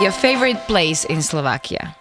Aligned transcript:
Your 0.00 0.12
favorite 0.12 0.56
place 0.66 1.04
in 1.04 1.20
Slovakia? 1.20 1.94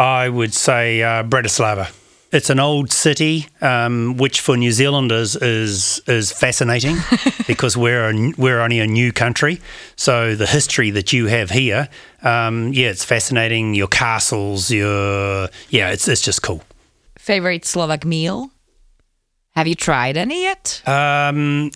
I 0.00 0.28
would 0.28 0.52
say 0.52 1.00
uh, 1.00 1.22
Bratislava. 1.22 1.94
It's 2.32 2.50
an 2.50 2.58
old 2.58 2.90
city, 2.90 3.46
um, 3.60 4.16
which 4.16 4.40
for 4.40 4.56
New 4.56 4.72
Zealanders 4.72 5.36
is 5.36 6.02
is 6.08 6.32
fascinating 6.32 6.96
because 7.46 7.76
we're 7.76 8.10
a, 8.10 8.32
we're 8.36 8.58
only 8.58 8.80
a 8.80 8.86
new 8.88 9.12
country. 9.12 9.60
So 9.94 10.34
the 10.34 10.46
history 10.46 10.90
that 10.90 11.12
you 11.12 11.26
have 11.28 11.50
here, 11.50 11.88
um, 12.24 12.72
yeah, 12.72 12.90
it's 12.90 13.04
fascinating. 13.04 13.74
Your 13.74 13.86
castles, 13.86 14.72
your 14.72 15.48
yeah, 15.70 15.90
it's 15.90 16.08
it's 16.08 16.20
just 16.20 16.42
cool. 16.42 16.62
Favorite 17.16 17.64
Slovak 17.64 18.04
meal? 18.04 18.50
Have 19.54 19.68
you 19.68 19.76
tried 19.76 20.16
any 20.16 20.42
yet? 20.42 20.82
Um, 20.84 21.70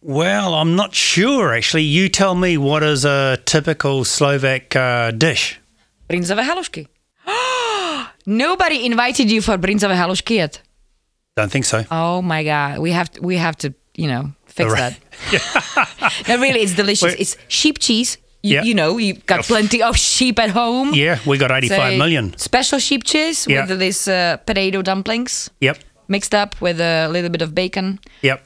well, 0.00 0.54
I'm 0.54 0.76
not 0.76 0.94
sure 0.94 1.52
actually. 1.54 1.82
You 1.84 2.08
tell 2.08 2.34
me 2.34 2.56
what 2.58 2.82
is 2.82 3.04
a 3.04 3.38
typical 3.44 4.04
Slovak 4.04 4.74
uh, 4.76 5.10
dish. 5.12 5.58
Brinzové 6.08 6.42
halušky. 6.44 6.86
Nobody 8.26 8.84
invited 8.86 9.30
you 9.30 9.40
for 9.42 9.58
brinzové 9.58 9.94
halušky 9.96 10.36
yet. 10.36 10.60
Don't 11.36 11.50
think 11.50 11.64
so. 11.64 11.84
Oh 11.90 12.20
my 12.22 12.42
god, 12.44 12.78
we 12.78 12.90
have 12.92 13.10
to, 13.12 13.20
we 13.22 13.36
have 13.36 13.56
to, 13.58 13.72
you 13.94 14.08
know, 14.08 14.32
fix 14.46 14.72
Right. 14.72 14.96
that. 15.30 16.24
no, 16.28 16.36
really, 16.40 16.60
it's 16.60 16.74
delicious. 16.74 17.12
Wait. 17.12 17.20
It's 17.20 17.36
sheep 17.48 17.78
cheese. 17.78 18.18
You, 18.42 18.54
Yeah. 18.54 18.62
you 18.64 18.74
know, 18.74 18.98
you've 18.98 19.26
got 19.26 19.44
plenty 19.44 19.82
of 19.82 19.96
sheep 19.96 20.38
at 20.38 20.50
home. 20.50 20.94
Yeah, 20.94 21.18
we 21.26 21.38
got 21.38 21.50
85 21.50 21.92
So, 21.92 21.98
million. 21.98 22.34
Special 22.38 22.78
sheep 22.78 23.02
cheese 23.04 23.46
Yeah. 23.48 23.66
with 23.66 23.78
these 23.78 24.06
uh, 24.08 24.36
potato 24.46 24.82
dumplings 24.82 25.50
Yep, 25.60 25.78
mixed 26.08 26.34
up 26.34 26.54
with 26.60 26.80
a 26.80 27.08
little 27.08 27.30
bit 27.30 27.42
of 27.42 27.54
bacon. 27.54 27.98
yep. 28.22 28.44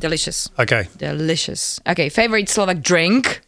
Delicious. 0.00 0.50
Okay. 0.58 0.88
Delicious. 0.98 1.80
Okay, 1.86 2.08
favorite 2.08 2.48
Slovak 2.48 2.82
drink? 2.82 3.40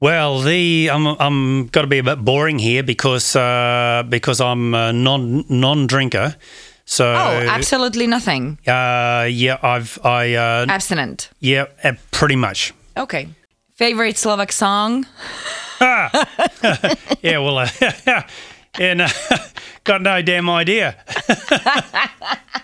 Well, 0.00 0.40
the 0.40 0.90
I'm 0.92 1.06
I'm 1.06 1.66
got 1.68 1.82
to 1.82 1.86
be 1.86 1.98
a 1.98 2.02
bit 2.02 2.24
boring 2.24 2.58
here 2.58 2.82
because 2.82 3.36
uh, 3.36 4.02
because 4.08 4.40
I'm 4.40 4.74
a 4.74 4.92
non 4.92 5.44
non 5.48 5.86
drinker. 5.86 6.34
So 6.84 7.06
Oh, 7.06 7.46
absolutely 7.48 8.06
nothing. 8.06 8.58
uh, 8.66 9.24
yeah, 9.30 9.56
I've 9.62 9.98
I 10.04 10.34
uh, 10.34 10.66
Abstinent. 10.68 11.30
yeah, 11.40 11.66
uh, 11.84 11.92
pretty 12.10 12.36
much. 12.36 12.74
Okay. 12.96 13.28
Favorite 13.78 14.18
Slovak 14.18 14.52
song? 14.52 15.06
Yeah, 17.22 17.38
well, 17.38 17.58
uh, 17.58 17.68
yeah, 18.78 18.94
no, 18.94 19.06
got 19.84 20.02
no 20.02 20.22
damn 20.22 20.50
idea. 20.50 20.94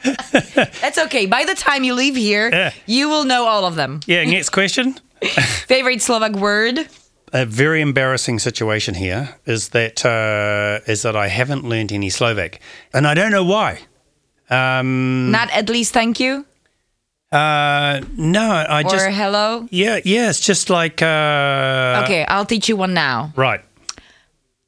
That's 0.80 0.98
okay. 1.08 1.26
By 1.26 1.44
the 1.44 1.54
time 1.54 1.84
you 1.84 1.94
leave 1.94 2.16
here, 2.16 2.50
Yeah. 2.52 2.72
you 2.86 3.08
will 3.08 3.24
know 3.24 3.46
all 3.46 3.64
of 3.64 3.74
them. 3.76 4.00
Yeah, 4.06 4.24
next 4.24 4.50
question. 4.50 4.94
Favorite 5.66 6.00
Slovak 6.02 6.32
word? 6.36 6.86
A 7.32 7.44
very 7.44 7.80
embarrassing 7.82 8.38
situation 8.38 8.94
here 8.94 9.36
is 9.44 9.70
that 9.76 10.00
uh, 10.06 10.80
is 10.90 11.02
that 11.02 11.12
I 11.16 11.28
haven't 11.28 11.64
learned 11.68 11.92
any 11.92 12.08
Slovak, 12.08 12.58
and 12.94 13.04
I 13.06 13.12
don't 13.12 13.30
know 13.30 13.44
why. 13.44 13.84
Um, 14.48 15.28
Not 15.30 15.50
at 15.52 15.68
least 15.68 15.92
thank 15.92 16.16
you 16.20 16.46
uh, 17.32 18.00
no, 18.16 18.40
I 18.40 18.80
or 18.80 18.88
just 18.88 19.06
hello. 19.12 19.68
yeah, 19.70 20.00
yeah. 20.04 20.30
It's 20.30 20.40
just 20.40 20.70
like 20.70 21.02
uh, 21.02 22.00
Okay, 22.04 22.24
I'll 22.24 22.46
teach 22.48 22.68
you 22.68 22.76
one 22.76 22.94
now. 22.94 23.32
right. 23.36 23.60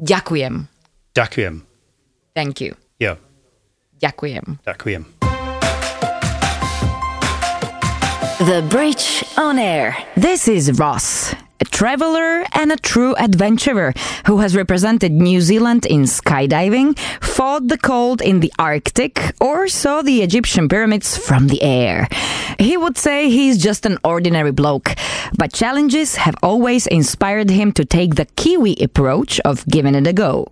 Ďakujem. 0.02 0.68
Ďakujem. 1.14 1.64
Thank 2.36 2.60
you. 2.60 2.76
Yeah, 3.00 3.16
Ďakujem. 4.00 4.60
ďakujem. 4.68 5.19
The 8.40 8.66
Bridge 8.70 9.22
on 9.36 9.58
Air. 9.58 9.94
This 10.16 10.48
is 10.48 10.78
Ross, 10.78 11.34
a 11.60 11.66
traveler 11.66 12.46
and 12.54 12.72
a 12.72 12.76
true 12.78 13.14
adventurer 13.16 13.92
who 14.24 14.38
has 14.38 14.56
represented 14.56 15.12
New 15.12 15.42
Zealand 15.42 15.84
in 15.84 16.04
skydiving, 16.04 16.98
fought 17.20 17.68
the 17.68 17.76
cold 17.76 18.22
in 18.22 18.40
the 18.40 18.50
Arctic, 18.58 19.34
or 19.42 19.68
saw 19.68 20.00
the 20.00 20.22
Egyptian 20.22 20.70
pyramids 20.70 21.18
from 21.18 21.48
the 21.48 21.60
air. 21.60 22.08
He 22.58 22.78
would 22.78 22.96
say 22.96 23.28
he's 23.28 23.58
just 23.58 23.84
an 23.84 23.98
ordinary 24.04 24.52
bloke, 24.52 24.94
but 25.36 25.52
challenges 25.52 26.16
have 26.16 26.36
always 26.42 26.86
inspired 26.86 27.50
him 27.50 27.72
to 27.72 27.84
take 27.84 28.14
the 28.14 28.24
Kiwi 28.24 28.74
approach 28.80 29.38
of 29.40 29.66
giving 29.66 29.94
it 29.94 30.06
a 30.06 30.14
go. 30.14 30.48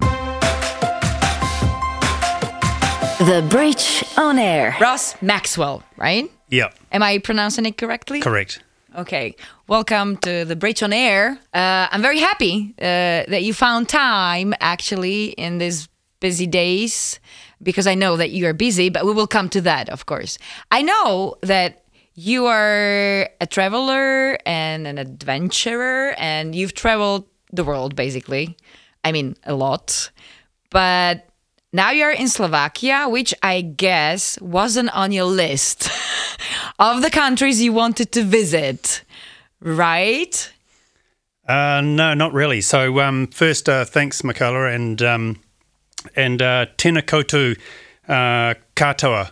The 3.19 3.47
Bridge 3.49 4.05
on 4.19 4.38
Air. 4.38 4.76
Ross 4.78 5.20
Maxwell, 5.22 5.82
right? 5.97 6.31
Yeah, 6.50 6.70
Am 6.92 7.03
I 7.03 7.19
pronouncing 7.19 7.66
it 7.66 7.76
correctly? 7.76 8.20
correct. 8.20 8.62
Okay. 8.97 9.36
Welcome 9.69 10.16
to 10.19 10.44
the 10.47 10.56
Bridge 10.56 10.82
on 10.82 10.92
Air. 10.94 11.38
Uh, 11.53 11.86
I'm 11.91 12.00
very 12.00 12.19
happy 12.20 12.75
uh, 12.81 13.28
that 13.28 13.42
you 13.42 13.53
found 13.53 13.88
time 13.88 14.54
actually 14.60 15.26
in 15.32 15.58
these 15.58 15.88
busy 16.20 16.47
days 16.47 17.20
because 17.62 17.87
I 17.87 17.94
know 17.94 18.16
that 18.16 18.31
you 18.31 18.47
are 18.47 18.54
busy, 18.54 18.88
but 18.88 19.04
we 19.04 19.12
will 19.12 19.26
come 19.26 19.50
to 19.50 19.60
that, 19.60 19.91
of 19.91 20.06
course. 20.06 20.38
I 20.70 20.81
know 20.82 21.37
that 21.42 21.84
you 22.14 22.47
are 22.47 23.28
a 23.41 23.47
traveler 23.47 24.38
and 24.47 24.87
an 24.87 24.97
adventurer, 24.98 26.14
and 26.19 26.54
you've 26.54 26.75
traveled 26.75 27.26
the 27.53 27.64
world 27.64 27.94
basically. 27.94 28.56
I 29.04 29.12
mean, 29.12 29.37
a 29.44 29.54
lot. 29.54 30.10
But 30.70 31.28
now 31.73 31.91
you're 31.91 32.11
in 32.11 32.29
Slovakia, 32.29 33.09
which 33.09 33.34
I 33.43 33.61
guess 33.61 34.41
wasn't 34.41 34.91
on 34.95 35.12
your 35.12 35.25
list 35.25 35.91
of 36.79 37.03
the 37.03 37.11
countries 37.11 37.61
you 37.62 37.73
wanted 37.73 38.12
to 38.12 38.23
visit, 38.23 39.03
right? 39.61 40.53
Uh, 41.47 41.81
no, 41.83 42.15
not 42.15 42.33
really. 42.33 42.61
So 42.61 43.01
um, 43.01 43.27
first, 43.29 43.69
uh, 43.69 43.84
thanks, 43.84 44.23
Michaela, 44.23 44.67
and 44.69 45.01
um, 45.03 45.41
and 46.15 46.41
uh, 46.43 46.67
tēnā 46.77 47.03
koutou 47.03 47.56
uh, 48.09 48.55
katoa 48.77 49.31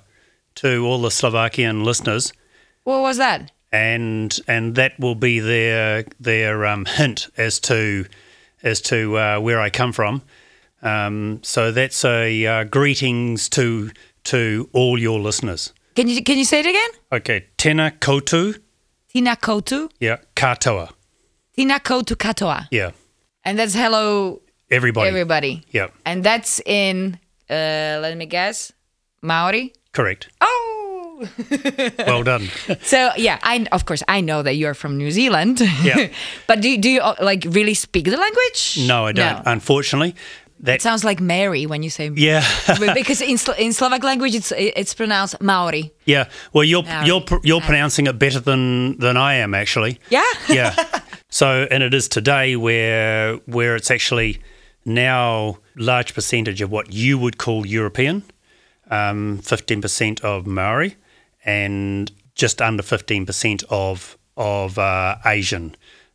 to 0.57 0.87
all 0.87 1.03
the 1.03 1.11
Slovakian 1.11 1.85
listeners, 1.85 2.33
What 2.85 3.01
was 3.03 3.19
that? 3.19 3.53
and 3.73 4.39
and 4.49 4.75
that 4.77 4.99
will 4.99 5.15
be 5.15 5.41
their 5.41 6.05
their 6.19 6.65
um, 6.65 6.85
hint 6.87 7.29
as 7.37 7.61
to 7.61 8.07
as 8.63 8.81
to 8.83 9.19
uh, 9.19 9.39
where 9.41 9.61
I 9.61 9.69
come 9.71 9.93
from. 9.93 10.23
Um, 10.83 11.41
so 11.43 11.73
that's 11.73 12.05
a 12.05 12.47
uh, 12.47 12.65
greetings 12.65 13.49
to 13.51 13.91
to 14.25 14.69
all 14.73 14.99
your 14.99 15.19
listeners. 15.21 15.73
Can 15.95 16.09
you 16.09 16.23
can 16.23 16.37
you 16.39 16.45
say 16.45 16.61
it 16.61 16.67
again? 16.67 16.91
Okay, 17.13 17.47
tēnā 17.57 17.99
koutou, 18.01 18.59
Tina 19.09 19.37
Kotu, 19.37 19.89
yeah, 19.99 20.19
katoa, 20.35 20.91
Tina 21.57 21.81
Kotu 21.81 22.15
Katoa, 22.17 22.69
yeah, 22.71 22.91
and 23.45 23.59
that's 23.59 23.75
hello 23.75 24.43
everybody, 24.71 25.09
everybody, 25.09 25.63
yeah, 25.71 25.89
and 26.05 26.23
that's 26.23 26.61
in 26.67 27.19
uh, 27.49 27.99
let 28.03 28.17
me 28.19 28.27
guess, 28.27 28.73
Maori. 29.23 29.73
correct. 29.93 30.29
Oh, 30.43 31.27
Well 32.07 32.23
done. 32.25 32.51
so 32.83 33.11
yeah, 33.17 33.39
I 33.43 33.67
of 33.73 33.87
course 33.87 34.03
I 34.07 34.21
know 34.21 34.43
that 34.43 34.57
you're 34.57 34.75
from 34.75 34.99
New 34.99 35.11
Zealand. 35.11 35.63
Yeah. 35.83 36.09
but 36.47 36.61
do 36.61 36.77
do 36.77 36.91
you 36.91 37.01
uh, 37.01 37.15
like 37.23 37.47
really 37.49 37.73
speak 37.73 38.05
the 38.05 38.19
language? 38.19 38.87
No, 38.87 39.07
I 39.07 39.13
don't. 39.13 39.43
Unfortunately, 39.47 40.15
that 40.61 40.77
It 40.77 40.83
sounds 40.83 41.05
like 41.05 41.21
Mary 41.21 41.67
when 41.67 41.83
you 41.83 41.91
say 41.91 42.11
yeah, 42.15 42.43
because 42.95 43.21
in, 43.21 43.37
Slo- 43.39 43.55
in 43.59 43.73
Slovak 43.73 44.03
language 44.03 44.35
it's 44.35 44.53
it's 44.57 44.95
pronounced 44.95 45.41
Maori. 45.41 45.93
yeah. 46.07 46.25
Well, 46.53 46.65
you're 46.65 46.83
Maori. 46.83 47.07
you're 47.07 47.21
pr- 47.21 47.43
you're 47.45 47.61
pronouncing 47.61 48.07
it 48.07 48.19
better 48.19 48.41
than 48.41 48.97
than 48.99 49.17
I 49.17 49.35
am 49.43 49.55
actually. 49.55 49.99
Yeah. 50.11 50.25
Yeah. 50.49 50.75
So, 51.29 51.67
and 51.71 51.83
it 51.83 51.93
is 51.93 52.09
today 52.09 52.57
where 52.57 53.37
where 53.47 53.77
it's 53.77 53.91
actually 53.91 54.39
now 54.85 55.59
large 55.75 56.15
percentage 56.15 56.63
of 56.63 56.71
what 56.71 56.93
you 56.95 57.19
would 57.19 57.37
call 57.37 57.67
European, 57.67 58.23
um, 58.91 59.41
15% 59.43 60.21
of 60.23 60.47
Maori, 60.47 60.97
and 61.45 62.11
just 62.35 62.63
under 62.63 62.83
15% 62.83 63.65
of 63.71 64.17
of 64.37 64.79
uh, 64.79 65.17
Asian. 65.27 65.75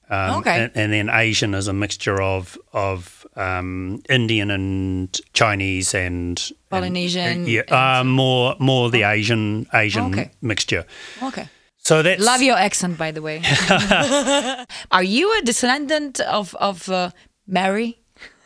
Um, 0.09 0.39
Okay. 0.39 0.63
And, 0.63 0.71
and 0.75 0.93
then 0.93 1.09
Asian 1.09 1.53
is 1.53 1.67
a 1.67 1.73
mixture 1.73 2.21
of 2.21 2.57
of 2.73 3.20
um, 3.35 4.01
Indian 4.09 4.51
and 4.51 5.19
Chinese 5.33 5.93
and 5.93 6.51
Polynesian 6.69 7.27
and, 7.27 7.47
yeah, 7.47 7.61
and- 7.67 7.71
uh, 7.71 8.03
more 8.03 8.55
more 8.59 8.89
the 8.91 9.03
Asian 9.03 9.65
Asian 9.73 10.05
Okay. 10.13 10.31
mixture. 10.41 10.85
Okay. 11.23 11.47
So 11.83 12.03
that's 12.03 12.23
Love 12.23 12.43
your 12.43 12.57
accent, 12.57 12.97
by 12.97 13.11
the 13.11 13.21
way. 13.21 13.41
Are 14.91 15.03
you 15.03 15.33
a 15.39 15.41
descendant 15.41 16.19
of 16.19 16.53
of 16.55 16.89
uh, 16.89 17.09
Mary? 17.47 17.97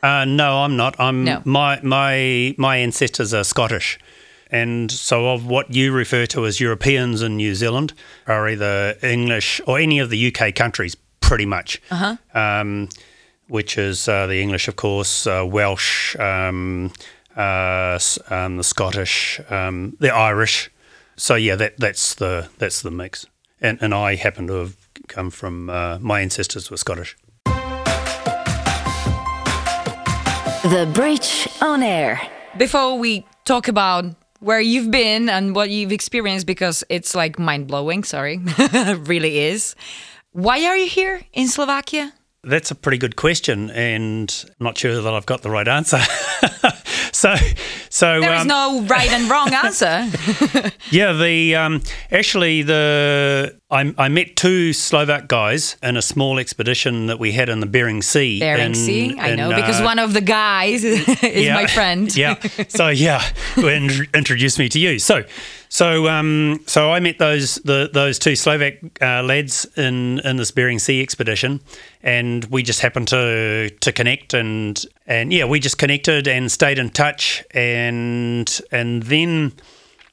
Uh, 0.04 0.24
no, 0.26 0.60
I'm 0.64 0.78
not. 0.78 0.96
I'm 1.00 1.24
No. 1.24 1.42
my 1.46 1.80
my 1.82 2.54
my 2.58 2.78
ancestors 2.78 3.34
are 3.34 3.44
Scottish, 3.44 3.98
and 4.52 4.92
so 4.92 5.30
of 5.34 5.46
what 5.48 5.74
you 5.74 5.92
refer 5.92 6.26
to 6.28 6.46
as 6.46 6.60
Europeans 6.60 7.22
in 7.22 7.38
New 7.38 7.56
Zealand 7.56 7.94
are 8.28 8.48
either 8.48 8.96
English 9.04 9.60
or 9.66 9.80
any 9.80 10.00
of 10.00 10.10
the 10.10 10.28
UK 10.28 10.54
countries, 10.56 10.96
pretty 11.22 11.46
much. 11.46 11.82
Uh-huh. 11.92 12.16
Um, 12.34 12.88
which 13.48 13.78
is 13.78 14.08
uh, 14.08 14.28
the 14.28 14.42
English, 14.42 14.68
of 14.68 14.76
course, 14.76 15.28
uh, 15.28 15.46
Welsh, 15.46 16.16
um, 16.18 16.92
uh, 17.36 18.00
um, 18.30 18.58
the 18.58 18.64
Scottish, 18.64 19.40
um, 19.50 19.96
the 20.00 20.14
Irish. 20.14 20.72
So 21.16 21.36
yeah, 21.36 21.56
that 21.56 21.78
that's 21.78 22.16
the 22.16 22.50
that's 22.58 22.82
the 22.82 22.92
mix. 22.92 23.26
And 23.62 23.78
and 23.82 23.94
I 23.94 24.16
happen 24.16 24.48
to 24.48 24.54
have 24.54 24.76
come 25.08 25.30
from 25.30 25.70
uh, 25.70 26.00
my 26.00 26.22
ancestors 26.22 26.70
were 26.72 26.78
Scottish. 26.78 27.16
The 30.64 30.90
Bridge 30.94 31.48
on 31.62 31.84
Air. 31.84 32.20
Before 32.58 32.98
we 32.98 33.26
talk 33.44 33.68
about 33.68 34.06
where 34.40 34.60
you've 34.60 34.90
been 34.90 35.30
and 35.30 35.56
what 35.56 35.70
you've 35.70 35.92
experienced, 35.92 36.48
because 36.48 36.84
it's 36.90 37.14
like 37.14 37.38
mind 37.38 37.68
blowing. 37.68 38.04
Sorry, 38.04 38.38
really 39.06 39.40
is. 39.40 39.76
Why 40.32 40.66
are 40.66 40.76
you 40.76 40.88
here 40.88 41.22
in 41.34 41.48
Slovakia? 41.48 42.14
That's 42.46 42.72
a 42.72 42.76
pretty 42.76 42.98
good 42.98 43.16
question, 43.16 43.70
and 43.72 44.46
I'm 44.60 44.64
not 44.64 44.78
sure 44.78 45.02
that 45.02 45.14
I've 45.14 45.26
got 45.26 45.42
the 45.42 45.50
right 45.50 45.68
answer. 45.68 46.00
so, 47.12 47.36
so 47.90 48.22
There 48.22 48.34
is 48.36 48.42
um, 48.42 48.48
no 48.48 48.82
right 48.84 49.10
and 49.10 49.30
wrong 49.30 49.54
answer. 49.66 50.06
yeah, 50.92 51.14
the 51.14 51.56
um, 51.56 51.82
actually 52.12 52.62
the 52.62 53.58
I, 53.72 53.94
I 53.98 54.10
met 54.10 54.36
two 54.36 54.74
Slovak 54.74 55.28
guys 55.28 55.76
in 55.82 55.98
a 55.98 56.02
small 56.02 56.38
expedition 56.40 57.08
that 57.08 57.18
we 57.20 57.32
had 57.32 57.50
in 57.50 57.60
the 57.62 57.66
Bering 57.66 58.02
Sea. 58.02 58.40
Bering 58.40 58.68
in- 58.68 58.76
Sea, 58.76 59.18
I 59.20 59.30
in, 59.30 59.38
know, 59.38 59.50
because 59.56 59.82
uh, 59.82 59.84
one 59.84 59.98
of 60.00 60.14
the 60.14 60.22
guys 60.22 60.84
is 60.84 61.08
yeah, 61.46 61.56
my 61.56 61.66
friend. 61.68 62.16
yeah. 62.16 62.36
So 62.70 62.90
yeah, 62.90 63.24
introduced 64.14 64.60
me 64.60 64.70
to 64.70 64.80
you. 64.80 65.00
So, 65.00 65.24
so 65.76 66.08
um, 66.08 66.62
so 66.68 66.90
I 66.90 67.02
met 67.02 67.20
those 67.20 67.56
the 67.66 67.90
those 67.92 68.18
two 68.18 68.38
Slovak 68.38 68.76
uh, 69.02 69.22
lads 69.24 69.68
in 69.76 70.20
in 70.20 70.38
this 70.38 70.52
Bering 70.52 70.80
Sea 70.80 71.02
expedition, 71.02 71.60
and 72.02 72.46
we 72.46 72.64
just 72.64 72.80
happened 72.80 73.10
to 73.10 73.70
to 73.82 73.92
connect 73.92 74.34
and 74.34 74.82
and 75.06 75.34
yeah, 75.34 75.44
we 75.44 75.60
just 75.60 75.78
connected 75.78 76.30
and 76.30 76.50
stayed 76.50 76.80
in 76.80 76.92
touch, 76.92 77.44
and 77.52 78.48
and 78.72 79.04
then. 79.04 79.52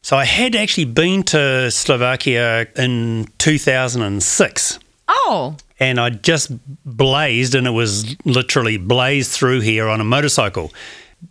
So 0.04 0.16
I 0.16 0.24
had 0.24 0.56
actually 0.56 0.86
been 0.86 1.22
to 1.30 1.70
Slovakia 1.70 2.66
in 2.74 3.28
2006 3.38 4.80
Oh, 5.06 5.56
and 5.78 6.00
I 6.00 6.10
just 6.10 6.50
blazed, 6.84 7.54
and 7.54 7.68
it 7.68 7.70
was 7.70 8.16
literally 8.24 8.78
blazed 8.78 9.30
through 9.30 9.60
here 9.60 9.88
on 9.88 10.00
a 10.00 10.04
motorcycle. 10.04 10.72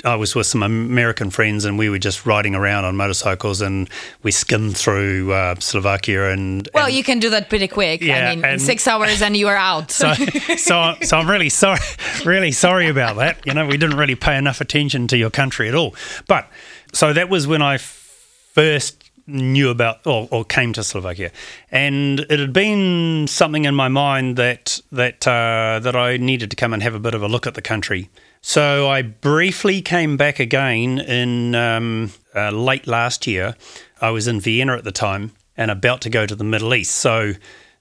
I 0.05 0.15
was 0.15 0.35
with 0.35 0.47
some 0.47 0.63
American 0.63 1.29
friends, 1.29 1.65
and 1.65 1.77
we 1.77 1.89
were 1.89 1.99
just 1.99 2.25
riding 2.25 2.55
around 2.55 2.85
on 2.85 2.95
motorcycles, 2.95 3.61
and 3.61 3.89
we 4.23 4.31
skimmed 4.31 4.77
through 4.77 5.33
uh, 5.33 5.55
Slovakia. 5.59 6.31
And 6.31 6.67
well, 6.73 6.85
and 6.85 6.95
you 6.95 7.03
can 7.03 7.19
do 7.19 7.29
that 7.31 7.49
pretty 7.49 7.67
quick. 7.67 8.01
Yeah, 8.01 8.29
I 8.29 8.35
mean, 8.35 8.45
and- 8.45 8.61
six 8.61 8.87
hours 8.87 9.21
and 9.21 9.35
you 9.35 9.47
are 9.47 9.57
out. 9.57 9.91
so, 10.01 10.13
so, 10.13 10.95
so 11.01 11.17
I'm 11.17 11.29
really 11.29 11.49
sorry, 11.49 11.79
really 12.25 12.51
sorry 12.51 12.87
about 12.87 13.17
that. 13.17 13.45
You 13.45 13.53
know, 13.53 13.65
we 13.65 13.77
didn't 13.77 13.97
really 13.97 14.15
pay 14.15 14.37
enough 14.37 14.61
attention 14.61 15.07
to 15.09 15.17
your 15.17 15.29
country 15.29 15.67
at 15.67 15.75
all. 15.75 15.93
But 16.27 16.49
so 16.93 17.13
that 17.13 17.29
was 17.29 17.45
when 17.47 17.61
I 17.61 17.77
first 17.77 19.11
knew 19.27 19.69
about 19.69 20.05
or, 20.05 20.27
or 20.31 20.43
came 20.45 20.73
to 20.73 20.83
Slovakia, 20.83 21.31
and 21.69 22.21
it 22.21 22.39
had 22.39 22.53
been 22.53 23.27
something 23.27 23.65
in 23.65 23.75
my 23.75 23.87
mind 23.87 24.37
that 24.37 24.79
that 24.91 25.27
uh, 25.27 25.79
that 25.81 25.95
I 25.95 26.17
needed 26.17 26.49
to 26.51 26.55
come 26.55 26.73
and 26.73 26.81
have 26.81 26.95
a 26.95 26.99
bit 26.99 27.13
of 27.13 27.21
a 27.21 27.27
look 27.27 27.45
at 27.45 27.55
the 27.55 27.61
country. 27.61 28.09
So 28.41 28.89
I 28.89 29.03
briefly 29.03 29.81
came 29.81 30.17
back 30.17 30.39
again 30.39 30.99
in 30.99 31.53
um, 31.53 32.11
uh, 32.35 32.49
late 32.49 32.87
last 32.87 33.27
year. 33.27 33.55
I 34.01 34.09
was 34.09 34.27
in 34.27 34.39
Vienna 34.39 34.75
at 34.75 34.83
the 34.83 34.91
time 34.91 35.31
and 35.55 35.69
about 35.69 36.01
to 36.01 36.09
go 36.09 36.25
to 36.25 36.35
the 36.35 36.43
Middle 36.43 36.73
East. 36.73 36.91
So 36.95 37.33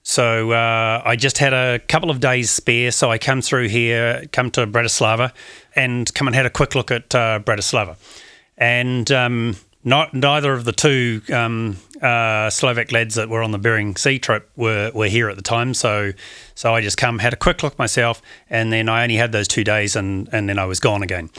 so 0.03 0.53
uh, 0.53 1.03
I 1.05 1.17
just 1.17 1.39
had 1.39 1.53
a 1.53 1.79
couple 1.79 2.11
of 2.11 2.21
days 2.21 2.51
spare, 2.51 2.91
so 2.91 3.11
I 3.11 3.19
come 3.19 3.43
through 3.43 3.69
here, 3.69 4.25
come 4.33 4.51
to 4.53 4.67
Bratislava, 4.67 5.33
and 5.77 6.13
come 6.15 6.27
and 6.27 6.35
had 6.35 6.47
a 6.47 6.51
quick 6.51 6.75
look 6.75 6.91
at 6.91 7.15
uh, 7.15 7.41
Bratislava. 7.41 7.97
And 8.57 9.11
um, 9.13 9.57
not 9.83 10.13
neither 10.15 10.53
of 10.53 10.65
the 10.65 10.73
two 10.73 11.23
um, 11.33 11.77
uh, 12.03 12.51
Slovak 12.51 12.93
lads 12.93 13.15
that 13.15 13.29
were 13.29 13.43
on 13.43 13.51
the 13.51 13.59
Bering 13.59 13.97
Sea 13.97 14.19
trip 14.19 14.51
were, 14.57 14.91
were 14.95 15.07
here 15.09 15.29
at 15.31 15.37
the 15.37 15.43
time, 15.43 15.73
so 15.75 16.13
so 16.55 16.75
I 16.75 16.81
just 16.81 16.97
come 16.99 17.19
had 17.19 17.33
a 17.33 17.37
quick 17.37 17.63
look 17.63 17.79
myself, 17.79 18.21
and 18.51 18.73
then 18.73 18.89
I 18.89 19.03
only 19.03 19.17
had 19.17 19.33
those 19.33 19.49
two 19.49 19.65
days, 19.65 19.97
and 19.97 20.29
and 20.33 20.49
then 20.49 20.59
I 20.59 20.65
was 20.67 20.81
gone 20.81 21.03
again. 21.03 21.31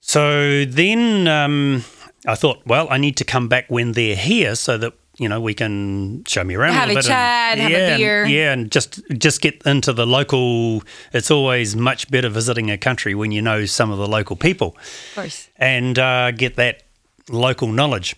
So 0.00 0.64
then 0.64 1.26
um, 1.26 1.84
I 2.26 2.34
thought, 2.36 2.60
well, 2.66 2.86
I 2.90 2.98
need 2.98 3.16
to 3.16 3.24
come 3.24 3.48
back 3.48 3.66
when 3.68 3.92
they're 3.92 4.14
here 4.16 4.54
so 4.54 4.78
that 4.78 4.92
you 5.18 5.28
know 5.28 5.40
we 5.40 5.54
can 5.54 6.22
show 6.26 6.44
me 6.44 6.54
around 6.54 6.74
Have 6.74 6.88
a 6.90 6.92
a 6.92 6.94
bit. 6.96 7.04
chat, 7.06 7.58
and, 7.58 7.60
have 7.62 7.70
a 7.70 7.74
yeah, 8.00 8.20
and- 8.22 8.30
yeah, 8.30 8.52
and 8.52 8.70
just 8.70 9.00
just 9.18 9.40
get 9.40 9.60
into 9.66 9.92
the 9.92 10.06
local. 10.06 10.82
It's 11.12 11.30
always 11.30 11.74
much 11.74 12.10
better 12.10 12.28
visiting 12.28 12.70
a 12.70 12.78
country 12.78 13.14
when 13.14 13.32
you 13.32 13.42
know 13.42 13.64
some 13.66 13.90
of 13.90 13.98
the 13.98 14.06
local 14.06 14.36
people 14.36 14.76
of 14.78 15.14
course. 15.14 15.48
and 15.56 15.98
uh, 15.98 16.30
get 16.30 16.54
that 16.56 16.82
local 17.30 17.68
knowledge. 17.68 18.16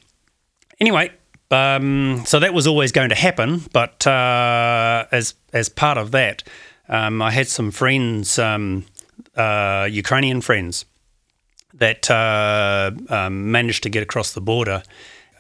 Anyway, 0.81 1.11
um, 1.51 2.23
so 2.27 2.39
that 2.39 2.53
was 2.55 2.67
always 2.67 2.93
going 2.93 3.09
to 3.09 3.15
happen, 3.15 3.63
but 3.73 4.07
uh, 4.07 5.07
as 5.11 5.35
as 5.53 5.69
part 5.69 5.99
of 5.99 6.11
that, 6.11 6.43
um, 6.89 7.23
I 7.23 7.31
had 7.31 7.49
some 7.49 7.71
friends, 7.71 8.39
um, 8.39 8.85
uh, 9.37 9.89
Ukrainian 9.91 10.41
friends, 10.41 10.85
that 11.75 12.11
uh, 12.11 12.91
um, 13.09 13.51
managed 13.51 13.83
to 13.85 13.89
get 13.89 14.03
across 14.03 14.33
the 14.33 14.41
border. 14.41 14.83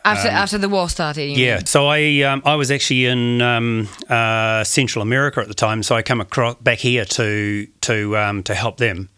After 0.04 0.28
after 0.28 0.58
the 0.58 0.68
war 0.68 0.88
started. 0.88 1.24
you 1.24 1.32
Um, 1.32 1.38
Yeah, 1.38 1.56
mean? 1.56 1.66
so 1.66 1.86
I 1.86 2.22
um, 2.22 2.42
I 2.44 2.54
was 2.54 2.70
actually 2.70 3.04
in 3.06 3.42
um, 3.42 3.88
uh, 4.08 4.64
Central 4.64 5.02
America 5.02 5.40
at 5.40 5.48
the 5.48 5.54
time, 5.54 5.82
so 5.82 5.94
I 5.94 6.02
come 6.02 6.20
across 6.20 6.56
back 6.60 6.78
here 6.78 7.04
to 7.04 7.66
to 7.82 8.16
um, 8.16 8.42
to 8.44 8.54
help 8.54 8.78
them, 8.78 9.10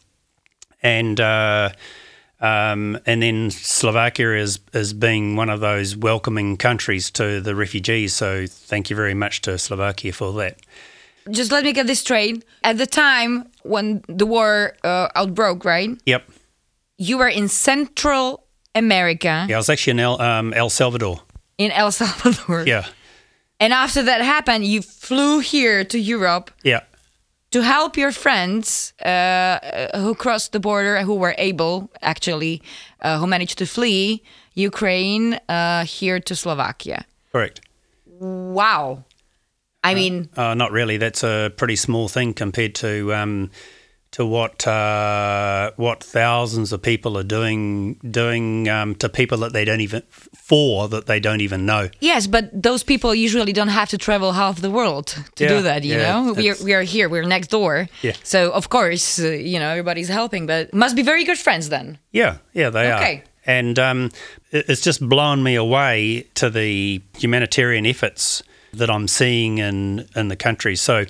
and 0.83 1.21
uh, 1.21 1.71
um, 2.41 2.99
and 3.07 3.23
then 3.23 3.51
Slovakia 3.51 4.35
is 4.37 4.61
is 4.73 4.93
being 4.93 5.37
one 5.37 5.51
of 5.51 5.61
those 5.61 5.97
welcoming 5.97 6.57
countries 6.57 7.11
to 7.13 7.41
the 7.41 7.55
refugees. 7.55 8.15
So 8.15 8.47
thank 8.47 8.91
you 8.91 8.97
very 8.97 9.15
much 9.15 9.41
to 9.43 9.59
Slovakia 9.59 10.13
for 10.13 10.33
that. 10.41 10.57
Just 11.31 11.53
let 11.53 11.65
me 11.65 11.73
get 11.73 11.87
this 11.87 12.01
straight. 12.01 12.45
At 12.65 12.79
the 12.79 12.87
time 12.87 13.45
when 13.63 14.03
the 14.09 14.25
war 14.27 14.73
uh, 14.83 15.09
outbroke, 15.15 15.65
right? 15.65 15.91
Yep, 16.07 16.25
You 16.97 17.19
were 17.19 17.29
in 17.29 17.49
Central 17.49 18.45
America, 18.75 19.47
yeah, 19.49 19.57
I 19.57 19.59
was 19.59 19.69
actually 19.69 19.93
in 19.93 20.01
El, 20.01 20.21
um, 20.21 20.53
El 20.55 20.71
Salvador. 20.71 21.21
in 21.59 21.71
El 21.73 21.93
Salvador. 21.93 22.65
Yeah, 22.67 22.87
And 23.61 23.73
after 23.73 24.03
that 24.03 24.23
happened, 24.23 24.65
you 24.65 24.81
flew 24.83 25.41
here 25.41 25.85
to 25.85 25.99
Europe 25.99 26.51
yeah, 26.65 26.81
to 27.51 27.63
help 27.63 27.97
your 27.97 28.13
friends 28.13 28.93
uh, 29.05 29.09
uh, 29.09 29.99
who 30.01 30.15
crossed 30.15 30.53
the 30.53 30.61
border, 30.61 31.03
who 31.03 31.15
were 31.15 31.35
able, 31.39 31.91
actually, 32.01 32.63
uh, 33.03 33.19
who 33.19 33.27
managed 33.27 33.59
to 33.59 33.67
flee 33.67 34.23
Ukraine 34.55 35.39
uh, 35.49 35.85
here 35.85 36.21
to 36.21 36.35
Slovakia. 36.35 37.05
correct. 37.33 37.61
Wow. 38.21 39.05
I 39.83 39.95
mean, 39.95 40.29
Uh, 40.37 40.55
not 40.55 40.73
really. 40.73 40.99
That's 40.99 41.23
a 41.25 41.51
pretty 41.57 41.77
small 41.77 42.09
thing 42.09 42.35
compared 42.35 42.75
to 42.77 43.15
um, 43.15 43.51
to 44.13 44.27
what 44.27 44.67
uh, 44.67 45.71
what 45.77 46.03
thousands 46.03 46.73
of 46.73 46.83
people 46.83 47.17
are 47.17 47.23
doing 47.23 47.95
doing 48.11 48.69
um, 48.69 48.95
to 48.97 49.09
people 49.09 49.39
that 49.39 49.53
they 49.53 49.65
don't 49.65 49.81
even 49.81 50.03
for 50.35 50.89
that 50.89 51.07
they 51.07 51.21
don't 51.21 51.41
even 51.41 51.65
know. 51.65 51.89
yes, 52.01 52.27
but 52.27 52.51
those 52.63 52.83
people 52.83 53.15
usually 53.15 53.53
don't 53.53 53.69
have 53.69 53.89
to 53.91 53.97
travel 53.99 54.33
half 54.33 54.61
the 54.61 54.71
world 54.71 55.07
to 55.37 55.49
do 55.49 55.63
that, 55.63 55.85
you 55.85 55.95
yeah, 55.97 56.11
know? 56.23 56.33
We 56.33 56.51
are, 56.51 56.57
we 56.65 56.75
are 56.75 56.83
here, 56.83 57.09
we're 57.09 57.23
next 57.23 57.49
door. 57.51 57.89
Yeah. 58.03 58.15
So, 58.25 58.51
of 58.51 58.69
course, 58.69 59.21
uh, 59.21 59.29
you 59.29 59.59
know, 59.61 59.69
everybody's 59.71 60.09
helping, 60.09 60.47
but 60.47 60.75
must 60.75 60.97
be 60.97 61.03
very 61.03 61.25
good 61.25 61.39
friends 61.39 61.69
then. 61.69 61.99
Yeah, 62.11 62.39
yeah, 62.53 62.71
they 62.71 62.81
Okay. 62.81 62.91
are. 62.91 62.97
Okay. 62.97 63.23
And 63.47 63.79
um, 63.79 64.11
it's 64.51 64.81
just 64.81 65.01
blown 65.09 65.43
me 65.43 65.55
away 65.55 66.27
to 66.35 66.51
the 66.51 67.01
humanitarian 67.17 67.87
efforts 67.87 68.43
that 68.73 68.91
I'm 68.91 69.09
seeing 69.09 69.59
in 69.59 70.07
in 70.17 70.29
the 70.29 70.37
country. 70.37 70.77
So, 70.77 71.05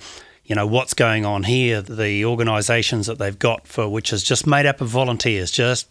you 0.50 0.56
know 0.56 0.66
what's 0.66 0.94
going 0.94 1.24
on 1.24 1.44
here, 1.44 1.80
the 1.80 2.24
organisations 2.24 3.06
that 3.06 3.18
they've 3.18 3.38
got 3.38 3.68
for 3.68 3.88
which 3.88 4.12
is 4.12 4.24
just 4.24 4.48
made 4.48 4.66
up 4.66 4.80
of 4.80 4.88
volunteers, 4.88 5.52
just 5.52 5.88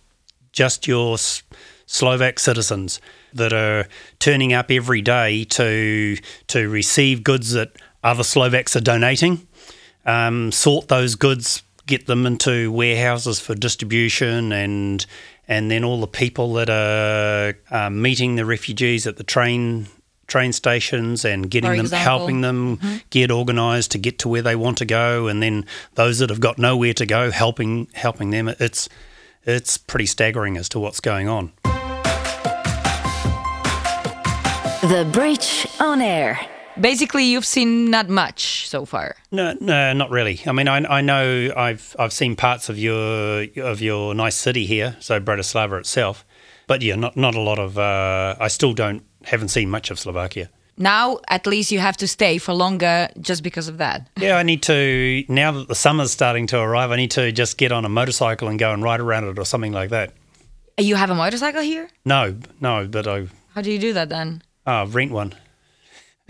just 0.51 0.85
your 0.85 1.13
S- 1.13 1.43
Slovak 1.85 2.39
citizens 2.39 2.99
that 3.31 3.53
are 3.53 3.87
turning 4.19 4.51
up 4.51 4.69
every 4.69 5.01
day 5.01 5.45
to 5.45 6.17
to 6.47 6.67
receive 6.67 7.23
goods 7.23 7.53
that 7.53 7.71
other 8.03 8.23
Slovaks 8.23 8.75
are 8.75 8.81
donating, 8.81 9.47
um, 10.05 10.51
sort 10.51 10.89
those 10.89 11.15
goods, 11.15 11.63
get 11.87 12.07
them 12.07 12.25
into 12.25 12.69
warehouses 12.69 13.39
for 13.39 13.55
distribution, 13.55 14.51
and 14.51 15.05
and 15.47 15.71
then 15.71 15.85
all 15.85 16.01
the 16.01 16.07
people 16.07 16.51
that 16.55 16.69
are 16.69 17.55
um, 17.71 18.01
meeting 18.01 18.35
the 18.35 18.45
refugees 18.45 19.07
at 19.07 19.15
the 19.15 19.23
train 19.23 19.87
train 20.29 20.53
stations 20.53 21.25
and 21.25 21.49
getting 21.51 21.71
For 21.71 21.75
them 21.75 21.85
example. 21.87 22.03
helping 22.03 22.41
them 22.41 22.79
get 23.09 23.31
organized 23.31 23.91
to 23.91 23.97
get 23.97 24.19
to 24.19 24.29
where 24.29 24.41
they 24.41 24.55
want 24.55 24.77
to 24.77 24.85
go 24.85 25.27
and 25.27 25.41
then 25.43 25.65
those 25.95 26.19
that 26.19 26.29
have 26.29 26.39
got 26.39 26.57
nowhere 26.57 26.93
to 26.93 27.05
go 27.05 27.31
helping 27.31 27.87
helping 27.93 28.29
them 28.29 28.47
it's 28.47 28.87
it's 29.45 29.77
pretty 29.77 30.05
staggering 30.05 30.55
as 30.57 30.69
to 30.69 30.79
what's 30.79 30.99
going 30.99 31.27
on 31.27 31.51
The 34.81 35.07
Bridge 35.11 35.67
on 35.79 36.01
Air. 36.01 36.39
Basically, 36.79 37.25
you've 37.25 37.45
seen 37.45 37.91
not 37.91 38.07
much 38.07 38.69
so 38.69 38.85
far. 38.85 39.17
No, 39.29 39.53
no, 39.59 39.91
not 39.91 40.09
really. 40.09 40.39
I 40.47 40.53
mean, 40.53 40.69
I, 40.69 40.77
I 40.99 41.01
know 41.01 41.51
I've 41.55 41.93
I've 41.99 42.13
seen 42.13 42.37
parts 42.37 42.69
of 42.69 42.79
your 42.79 43.45
of 43.57 43.81
your 43.81 44.15
nice 44.15 44.35
city 44.37 44.65
here, 44.65 44.95
so 45.01 45.19
Bratislava 45.19 45.77
itself, 45.79 46.25
but 46.67 46.81
yeah, 46.81 46.95
not 46.95 47.17
not 47.17 47.35
a 47.35 47.41
lot 47.41 47.59
of. 47.59 47.77
Uh, 47.77 48.35
I 48.39 48.47
still 48.47 48.73
don't 48.73 49.03
haven't 49.23 49.49
seen 49.49 49.69
much 49.69 49.91
of 49.91 49.99
Slovakia. 49.99 50.49
Now, 50.77 51.19
at 51.27 51.45
least 51.45 51.71
you 51.71 51.79
have 51.79 51.97
to 51.97 52.07
stay 52.07 52.37
for 52.37 52.53
longer 52.53 53.09
just 53.19 53.43
because 53.43 53.67
of 53.67 53.77
that. 53.79 54.07
Yeah, 54.17 54.37
I 54.37 54.43
need 54.43 54.63
to 54.63 55.23
now 55.27 55.51
that 55.51 55.67
the 55.67 55.75
summer's 55.75 56.11
starting 56.11 56.47
to 56.47 56.59
arrive. 56.59 56.91
I 56.91 56.95
need 56.95 57.11
to 57.11 57.31
just 57.33 57.57
get 57.57 57.71
on 57.73 57.83
a 57.83 57.89
motorcycle 57.89 58.47
and 58.47 58.57
go 58.57 58.71
and 58.71 58.81
ride 58.81 59.01
around 59.01 59.25
it 59.25 59.37
or 59.37 59.43
something 59.45 59.73
like 59.73 59.89
that. 59.89 60.13
You 60.77 60.95
have 60.95 61.09
a 61.09 61.15
motorcycle 61.15 61.61
here? 61.61 61.89
No, 62.05 62.37
no, 62.61 62.87
but 62.87 63.05
I 63.07 63.27
How 63.53 63.61
do 63.61 63.69
you 63.71 63.79
do 63.79 63.91
that 63.93 64.07
then? 64.07 64.41
uh, 64.65 64.85
rent 64.89 65.11
one. 65.11 65.33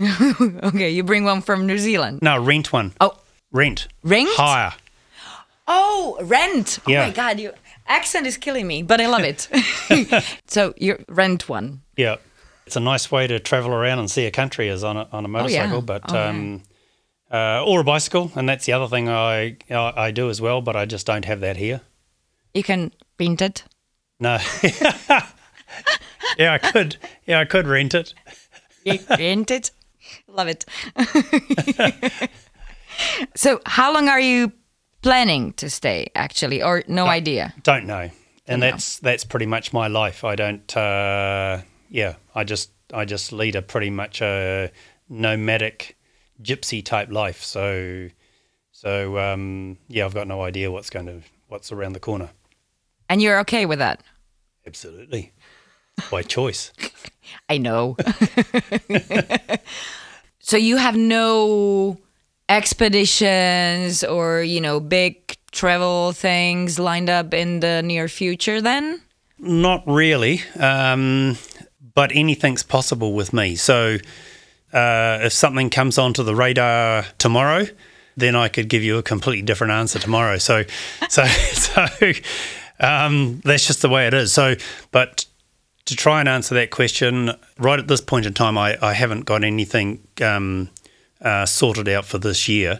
Okay, 0.64 0.90
you 0.90 1.04
bring 1.04 1.24
one 1.24 1.42
from 1.42 1.66
New 1.66 1.78
Zealand. 1.78 2.20
No, 2.22 2.42
rent 2.42 2.72
one. 2.72 2.92
Oh, 3.00 3.12
Rent. 3.52 3.88
Rent? 4.02 4.28
Hire. 4.32 4.72
oh, 5.66 6.18
rent. 6.22 6.78
Yeah. 6.86 7.02
Oh 7.02 7.06
my 7.08 7.12
god, 7.12 7.38
your 7.40 7.52
accent 7.86 8.26
is 8.26 8.36
killing 8.36 8.66
me, 8.66 8.82
but 8.82 9.00
I 9.00 9.06
love 9.06 9.22
it. 9.24 9.48
so 10.46 10.72
you 10.76 11.04
rent 11.08 11.48
one. 11.48 11.82
Yeah, 11.96 12.16
it's 12.70 12.76
a 12.76 12.80
nice 12.80 13.10
way 13.10 13.26
to 13.26 13.40
travel 13.40 13.72
around 13.72 13.98
and 13.98 14.08
see 14.08 14.26
a 14.26 14.30
country 14.30 14.68
is 14.68 14.84
on 14.84 14.96
a 14.96 15.08
on 15.10 15.24
a 15.24 15.28
motorcycle, 15.28 15.82
but 15.82 16.02
Oh, 16.08 16.14
yeah. 16.14 16.28
um, 16.28 16.62
uh, 17.28 17.64
or 17.64 17.80
a 17.80 17.84
bicycle, 17.84 18.30
and 18.36 18.48
that's 18.48 18.64
the 18.64 18.72
other 18.74 18.86
thing 18.86 19.08
I, 19.08 19.56
I 19.68 19.92
I 20.06 20.10
do 20.12 20.30
as 20.30 20.40
well. 20.40 20.60
But 20.62 20.76
I 20.76 20.84
just 20.86 21.04
don't 21.04 21.24
have 21.24 21.40
that 21.40 21.56
here. 21.56 21.80
You 22.54 22.62
can 22.62 22.92
rent 23.18 23.42
it. 23.42 23.64
No. 24.20 24.38
yeah, 26.38 26.52
I 26.52 26.58
could. 26.58 26.96
Yeah, 27.26 27.40
I 27.40 27.44
could 27.44 27.66
rent 27.66 27.92
it. 27.92 28.14
rent 29.18 29.50
it. 29.50 29.72
Love 30.28 30.46
it. 30.46 30.64
so, 33.34 33.60
how 33.66 33.92
long 33.92 34.08
are 34.08 34.20
you 34.20 34.52
planning 35.02 35.54
to 35.54 35.68
stay 35.68 36.06
actually, 36.14 36.62
or 36.62 36.84
no 36.86 37.06
idea? 37.06 37.52
Don't 37.64 37.86
know, 37.86 38.10
and 38.46 38.62
that's 38.62 39.00
that's 39.00 39.24
pretty 39.24 39.46
much 39.46 39.72
my 39.72 39.88
life. 39.88 40.22
I 40.22 40.36
don't. 40.36 40.76
Uh, 40.76 41.62
yeah, 41.90 42.14
I 42.34 42.44
just 42.44 42.70
I 42.92 43.04
just 43.04 43.32
lead 43.32 43.56
a 43.56 43.62
pretty 43.62 43.90
much 43.90 44.22
a 44.22 44.70
nomadic 45.08 45.98
gypsy 46.42 46.84
type 46.84 47.10
life. 47.10 47.42
So 47.42 48.08
so 48.72 49.18
um, 49.18 49.76
yeah, 49.88 50.04
I've 50.06 50.14
got 50.14 50.26
no 50.26 50.42
idea 50.42 50.70
what's 50.70 50.90
going 50.90 51.06
to 51.06 51.20
what's 51.48 51.72
around 51.72 51.92
the 51.92 52.00
corner. 52.00 52.30
And 53.08 53.20
you're 53.20 53.40
okay 53.40 53.66
with 53.66 53.80
that? 53.80 54.02
Absolutely, 54.66 55.32
by 56.10 56.22
choice. 56.22 56.72
I 57.48 57.58
know. 57.58 57.96
so 60.38 60.56
you 60.56 60.76
have 60.76 60.96
no 60.96 61.98
expeditions 62.48 64.04
or, 64.04 64.42
you 64.42 64.60
know, 64.60 64.80
big 64.80 65.36
travel 65.52 66.12
things 66.12 66.78
lined 66.78 67.10
up 67.10 67.32
in 67.34 67.60
the 67.60 67.82
near 67.82 68.08
future 68.08 68.60
then? 68.60 69.00
Not 69.38 69.82
really, 69.86 70.42
um, 70.58 71.38
but 71.94 72.10
anything's 72.14 72.62
possible 72.62 73.12
with 73.12 73.32
me. 73.32 73.56
So 73.56 73.98
uh, 74.72 75.18
if 75.22 75.32
something 75.32 75.70
comes 75.70 75.98
onto 75.98 76.22
the 76.22 76.34
radar 76.34 77.04
tomorrow, 77.18 77.66
then 78.16 78.36
I 78.36 78.48
could 78.48 78.68
give 78.68 78.82
you 78.82 78.98
a 78.98 79.02
completely 79.02 79.42
different 79.42 79.72
answer 79.72 79.98
tomorrow. 79.98 80.38
So, 80.38 80.64
so, 81.08 81.24
so 81.24 81.86
um, 82.78 83.40
that's 83.44 83.66
just 83.66 83.82
the 83.82 83.88
way 83.88 84.06
it 84.06 84.14
is. 84.14 84.32
So, 84.32 84.54
but 84.90 85.26
to 85.86 85.96
try 85.96 86.20
and 86.20 86.28
answer 86.28 86.54
that 86.54 86.70
question, 86.70 87.32
right 87.58 87.78
at 87.78 87.88
this 87.88 88.00
point 88.00 88.26
in 88.26 88.34
time, 88.34 88.56
I, 88.56 88.78
I 88.80 88.92
haven't 88.92 89.22
got 89.22 89.42
anything 89.42 90.06
um, 90.22 90.68
uh, 91.20 91.46
sorted 91.46 91.88
out 91.88 92.04
for 92.04 92.18
this 92.18 92.48
year. 92.48 92.78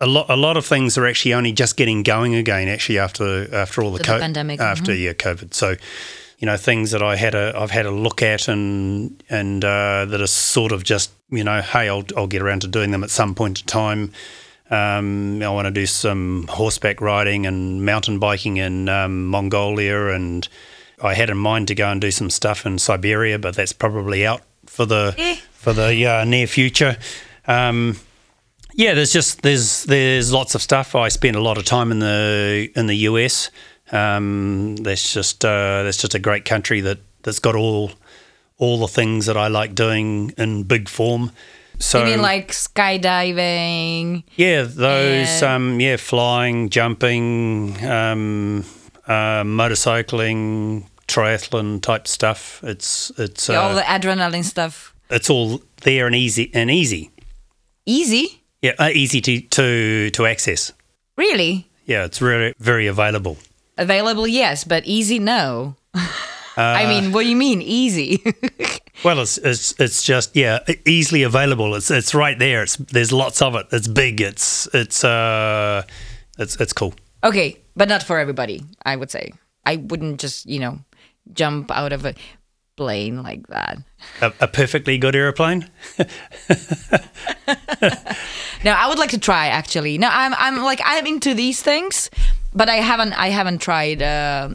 A 0.00 0.06
lot, 0.06 0.26
a 0.28 0.36
lot 0.36 0.56
of 0.56 0.64
things 0.64 0.96
are 0.96 1.06
actually 1.06 1.34
only 1.34 1.52
just 1.52 1.76
getting 1.76 2.04
going 2.04 2.34
again. 2.34 2.68
Actually, 2.68 3.00
after 3.00 3.52
after 3.52 3.82
all 3.82 3.90
the, 3.90 3.98
After 3.98 4.14
the 4.14 4.20
pandemic, 4.20 4.60
mm-hmm. 4.60 4.70
after 4.70 4.94
yeah, 4.94 5.12
COVID. 5.12 5.52
So, 5.52 5.74
you 6.38 6.46
know, 6.46 6.56
things 6.56 6.92
that 6.92 7.02
I 7.02 7.16
had 7.16 7.34
a 7.34 7.52
I've 7.56 7.70
had 7.70 7.86
a 7.86 7.90
look 7.90 8.22
at 8.22 8.48
and 8.48 9.22
and 9.28 9.64
uh, 9.64 10.04
that 10.06 10.20
are 10.20 10.26
sort 10.26 10.72
of 10.72 10.84
just 10.84 11.10
you 11.30 11.44
know, 11.44 11.60
hey, 11.60 11.88
I'll 11.88 12.04
I'll 12.16 12.26
get 12.26 12.42
around 12.42 12.60
to 12.62 12.68
doing 12.68 12.90
them 12.90 13.04
at 13.04 13.10
some 13.10 13.34
point 13.34 13.60
in 13.60 13.66
time. 13.66 14.12
Um, 14.70 15.42
I 15.42 15.48
want 15.48 15.64
to 15.66 15.70
do 15.70 15.86
some 15.86 16.46
horseback 16.48 17.00
riding 17.00 17.46
and 17.46 17.84
mountain 17.84 18.18
biking 18.18 18.58
in 18.58 18.88
um, 18.88 19.26
Mongolia, 19.26 20.08
and 20.08 20.46
I 21.02 21.14
had 21.14 21.30
in 21.30 21.38
mind 21.38 21.68
to 21.68 21.74
go 21.74 21.88
and 21.88 22.00
do 22.00 22.10
some 22.10 22.28
stuff 22.30 22.66
in 22.66 22.78
Siberia, 22.78 23.38
but 23.38 23.56
that's 23.56 23.72
probably 23.72 24.26
out 24.26 24.42
for 24.66 24.84
the 24.84 25.14
Eh. 25.16 25.36
for 25.52 25.72
the 25.72 26.06
uh, 26.06 26.24
near 26.24 26.46
future. 26.46 26.98
Um, 27.46 27.96
yeah, 28.74 28.94
there's 28.94 29.12
just 29.12 29.42
there's 29.42 29.84
there's 29.84 30.32
lots 30.32 30.54
of 30.54 30.62
stuff. 30.62 30.94
I 30.94 31.08
spent 31.08 31.34
a 31.36 31.40
lot 31.40 31.58
of 31.58 31.64
time 31.64 31.90
in 31.90 31.98
the 31.98 32.70
in 32.76 32.86
the 32.86 32.96
US. 33.08 33.50
Um, 33.92 34.76
that's 34.76 35.12
just 35.12 35.44
uh, 35.44 35.82
that's 35.82 35.98
just 35.98 36.14
a 36.14 36.18
great 36.18 36.44
country 36.44 36.80
that 36.82 36.98
that's 37.22 37.38
got 37.38 37.54
all 37.54 37.90
all 38.58 38.78
the 38.78 38.88
things 38.88 39.26
that 39.26 39.36
I 39.36 39.48
like 39.48 39.74
doing 39.74 40.32
in 40.36 40.64
big 40.64 40.88
form. 40.88 41.30
So 41.80 42.00
you 42.00 42.04
mean 42.06 42.22
like 42.22 42.50
skydiving? 42.50 44.24
yeah, 44.36 44.62
those 44.62 45.42
Yeah. 45.42 45.54
um, 45.54 45.80
yeah, 45.80 45.96
flying, 45.96 46.70
jumping, 46.70 47.76
um, 47.86 48.64
uh, 49.06 49.44
motorcycling, 49.44 50.84
triathlon 51.06 51.80
type 51.80 52.06
stuff. 52.08 52.60
It's 52.64 53.12
it's 53.16 53.48
all 53.48 53.70
uh, 53.70 53.74
the 53.76 53.82
adrenaline 53.82 54.44
stuff. 54.44 54.94
it's 55.10 55.30
all 55.30 55.62
there 55.82 56.06
and 56.06 56.16
easy 56.16 56.50
and 56.52 56.70
easy. 56.70 57.10
Easy? 57.86 58.42
Yeah, 58.60 58.72
uh, 58.78 58.90
easy 58.92 59.20
to 59.20 59.40
to 59.40 60.10
to 60.10 60.26
access. 60.26 60.72
Really? 61.16 61.66
Yeah, 61.86 62.04
it's 62.04 62.18
very 62.18 62.54
very 62.58 62.86
available. 62.88 63.36
Available, 63.78 64.26
yes, 64.26 64.64
but 64.64 64.84
easy, 64.84 65.18
no. 65.18 65.76
I 66.56 66.86
mean, 66.86 67.12
what 67.12 67.22
do 67.22 67.28
you 67.28 67.36
mean 67.36 67.62
easy? 67.62 68.22
Well, 69.04 69.20
it's 69.20 69.38
it's 69.38 69.78
it's 69.78 70.02
just 70.02 70.34
yeah, 70.34 70.58
easily 70.84 71.22
available. 71.22 71.76
It's 71.76 71.88
it's 71.88 72.16
right 72.16 72.36
there. 72.36 72.64
It's 72.64 72.74
there's 72.76 73.12
lots 73.12 73.40
of 73.40 73.54
it. 73.54 73.68
It's 73.70 73.86
big. 73.86 74.20
It's 74.20 74.66
it's 74.74 75.04
uh, 75.04 75.84
it's 76.36 76.56
it's 76.60 76.72
cool. 76.72 76.94
okay, 77.22 77.58
but 77.76 77.88
not 77.88 78.02
for 78.02 78.18
everybody, 78.18 78.64
I 78.84 78.96
would 78.96 79.12
say. 79.12 79.30
I 79.64 79.76
wouldn't 79.76 80.18
just, 80.18 80.46
you 80.46 80.58
know, 80.58 80.80
jump 81.32 81.70
out 81.70 81.92
of 81.92 82.04
a 82.06 82.14
plane 82.76 83.22
like 83.22 83.46
that. 83.46 83.78
A, 84.20 84.32
a 84.40 84.48
perfectly 84.48 84.98
good 84.98 85.14
airplane. 85.14 85.70
No, 88.64 88.72
I 88.72 88.88
would 88.88 88.98
like 88.98 89.10
to 89.10 89.18
try 89.18 89.46
actually. 89.46 89.98
No, 89.98 90.08
I'm 90.10 90.34
I'm 90.34 90.62
like 90.64 90.80
I'm 90.84 91.06
into 91.06 91.32
these 91.34 91.62
things, 91.62 92.10
but 92.58 92.68
I 92.68 92.76
haven't 92.76 93.12
I 93.14 93.28
haven't 93.28 93.58
tried. 93.58 94.02
Uh, 94.02 94.50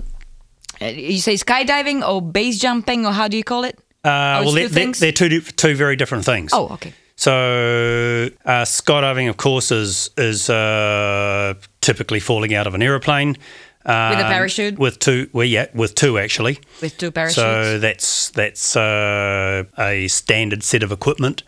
you 0.82 1.20
say 1.20 1.36
skydiving 1.36 2.08
or 2.08 2.22
base 2.22 2.60
jumping 2.60 3.06
or 3.06 3.14
how 3.14 3.28
do 3.28 3.38
you 3.38 3.44
call 3.44 3.64
it? 3.64 3.80
Uh, 4.04 4.44
well, 4.44 4.54
two 4.54 4.68
they're, 4.68 4.92
they're, 4.92 5.12
two 5.14 5.42
two 5.42 5.76
very 5.76 5.96
different 5.96 6.26
things. 6.26 6.52
Oh, 6.54 6.68
okay. 6.74 6.94
So 7.16 8.30
uh, 8.46 8.66
skydiving, 8.66 9.30
of 9.30 9.38
course, 9.38 9.72
is 9.72 10.10
is 10.18 10.50
uh, 10.50 11.54
typically 11.80 12.20
falling 12.20 12.54
out 12.54 12.68
of 12.68 12.76
an 12.76 12.84
aeroplane 12.84 13.38
With 13.86 14.20
a 14.20 14.26
um, 14.26 14.32
parachute? 14.32 14.78
With 14.78 15.00
two, 15.00 15.30
well, 15.32 15.46
yeah, 15.46 15.68
with 15.74 15.96
two 15.96 16.20
actually. 16.20 16.60
With 16.82 16.98
two 16.98 17.12
parachutes. 17.12 17.36
So 17.36 17.80
that's 17.80 18.30
that's 18.32 18.76
uh, 18.76 19.64
a 19.78 20.08
standard 20.10 20.64
set 20.64 20.84
of 20.84 20.92
equipment. 20.92 21.44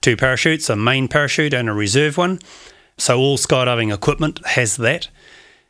Two 0.00 0.16
parachutes, 0.16 0.70
a 0.70 0.76
main 0.76 1.08
parachute 1.08 1.52
and 1.52 1.68
a 1.68 1.72
reserve 1.72 2.16
one. 2.16 2.38
So 2.96 3.18
all 3.18 3.36
skydiving 3.36 3.92
equipment 3.92 4.40
has 4.46 4.76
that. 4.76 5.08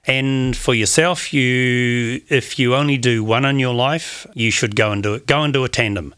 And 0.06 0.56
for 0.56 0.74
yourself, 0.74 1.32
you 1.34 2.20
if 2.28 2.58
you 2.58 2.74
only 2.74 2.96
do 2.96 3.22
one 3.22 3.44
in 3.44 3.58
your 3.58 3.74
life, 3.74 4.26
you 4.34 4.50
should 4.50 4.74
go 4.76 4.90
and 4.92 5.02
do 5.02 5.14
it. 5.14 5.26
Go 5.26 5.42
and 5.42 5.52
do 5.52 5.64
a 5.64 5.68
tandem. 5.68 6.14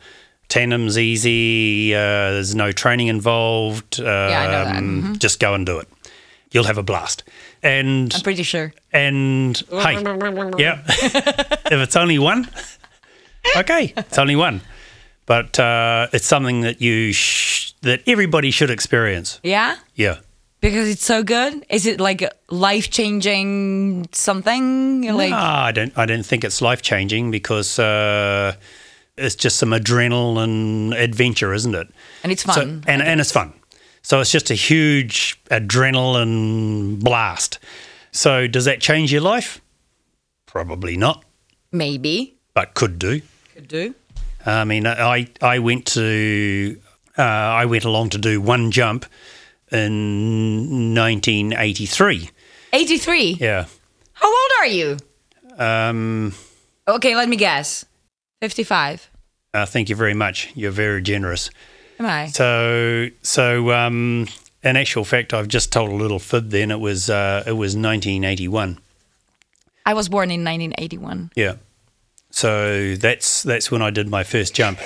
Tandem's 0.48 0.96
easy. 0.98 1.94
Uh, 1.94 2.30
there's 2.34 2.54
no 2.54 2.72
training 2.72 3.08
involved. 3.08 4.00
Um, 4.00 4.06
I 4.06 4.46
know 4.46 4.64
that. 4.64 4.82
Mhm. 4.82 5.18
Just 5.18 5.40
go 5.40 5.54
and 5.54 5.64
do 5.66 5.78
it. 5.78 5.88
you'll 6.52 6.64
have 6.64 6.78
a 6.78 6.82
blast. 6.82 7.22
And 7.62 8.12
I'm 8.14 8.20
pretty 8.22 8.42
sure. 8.42 8.72
and 8.92 9.56
hey, 9.70 10.02
yeah, 10.58 10.82
if 10.88 11.72
it's 11.72 11.94
only 11.96 12.18
one, 12.18 12.48
okay, 13.56 13.92
it's 13.96 14.18
only 14.18 14.34
one, 14.34 14.60
but 15.26 15.58
uh, 15.60 16.08
it's 16.12 16.26
something 16.26 16.62
that 16.62 16.80
you 16.80 17.12
sh- 17.12 17.72
that 17.82 18.02
everybody 18.08 18.50
should 18.50 18.70
experience. 18.70 19.38
Yeah? 19.44 19.76
Yeah. 19.94 20.16
Because 20.60 20.88
it's 20.88 21.04
so 21.04 21.22
good? 21.22 21.64
Is 21.70 21.86
it 21.86 22.00
like 22.00 22.22
life 22.50 22.90
changing 22.90 24.08
something? 24.12 25.02
Like 25.02 25.30
No, 25.30 25.36
I 25.36 25.72
don't. 25.72 25.96
I 25.96 26.04
don't 26.06 26.24
think 26.26 26.44
it's 26.44 26.60
life 26.60 26.82
changing 26.82 27.30
because 27.30 27.78
uh, 27.78 28.54
it's 29.16 29.34
just 29.34 29.56
some 29.56 29.70
adrenaline 29.70 30.94
adventure, 30.94 31.54
isn't 31.54 31.74
it? 31.74 31.88
and 32.22 32.30
it's 32.32 32.42
So- 32.44 32.52
fun. 32.52 32.84
and 32.86 33.00
and 33.02 33.20
it's 33.20 33.32
fun. 33.32 33.52
So 34.02 34.20
it's 34.20 34.30
just 34.32 34.50
a 34.50 34.54
huge 34.54 35.38
adrenaline 35.50 37.00
blast. 37.00 37.58
So 38.12 38.46
does 38.46 38.64
that 38.64 38.80
change 38.80 39.12
your 39.12 39.20
life? 39.22 39.60
Probably 40.46 40.96
not, 40.96 41.24
Maybe. 41.70 42.34
but 42.54 42.74
could 42.74 42.98
do. 42.98 43.20
Could 43.54 43.68
do. 43.68 43.94
I 44.44 44.64
mean, 44.64 44.86
I 44.86 45.28
I 45.40 45.58
went 45.58 45.86
to 45.94 46.76
uh, 47.18 47.22
I 47.22 47.66
went 47.66 47.84
along 47.84 48.10
to 48.10 48.18
do 48.18 48.40
one 48.40 48.70
jump 48.70 49.04
in 49.72 50.94
1983. 50.94 52.30
83. 52.72 53.36
Yeah. 53.40 53.66
How 54.12 54.28
old 54.28 54.50
are 54.60 54.66
you? 54.66 54.96
Um, 55.58 56.34
Okay, 56.88 57.14
let 57.14 57.28
me 57.28 57.36
guess. 57.36 57.84
55. 58.40 59.10
uh, 59.54 59.66
thank 59.66 59.88
you 59.88 59.96
very 59.96 60.14
much. 60.14 60.50
You're 60.54 60.70
very 60.72 61.02
generous. 61.02 61.50
Am 61.98 62.06
I? 62.06 62.26
So 62.28 63.08
so 63.22 63.70
um, 63.72 64.26
in 64.62 64.76
actual 64.76 65.04
fact, 65.04 65.34
I've 65.34 65.48
just 65.48 65.70
told 65.72 65.90
a 65.90 65.94
little 65.94 66.18
fib. 66.18 66.50
Then 66.50 66.70
it 66.70 66.80
was 66.80 67.10
uh, 67.10 67.42
it 67.46 67.52
was 67.52 67.76
1981. 67.76 68.78
I 69.86 69.94
was 69.94 70.08
born 70.08 70.30
in 70.30 70.42
1981. 70.44 71.30
Yeah. 71.36 71.56
So 72.30 72.94
that's 72.96 73.42
that's 73.42 73.70
when 73.70 73.82
I 73.82 73.90
did 73.90 74.08
my 74.08 74.24
first 74.24 74.54
jump. 74.54 74.78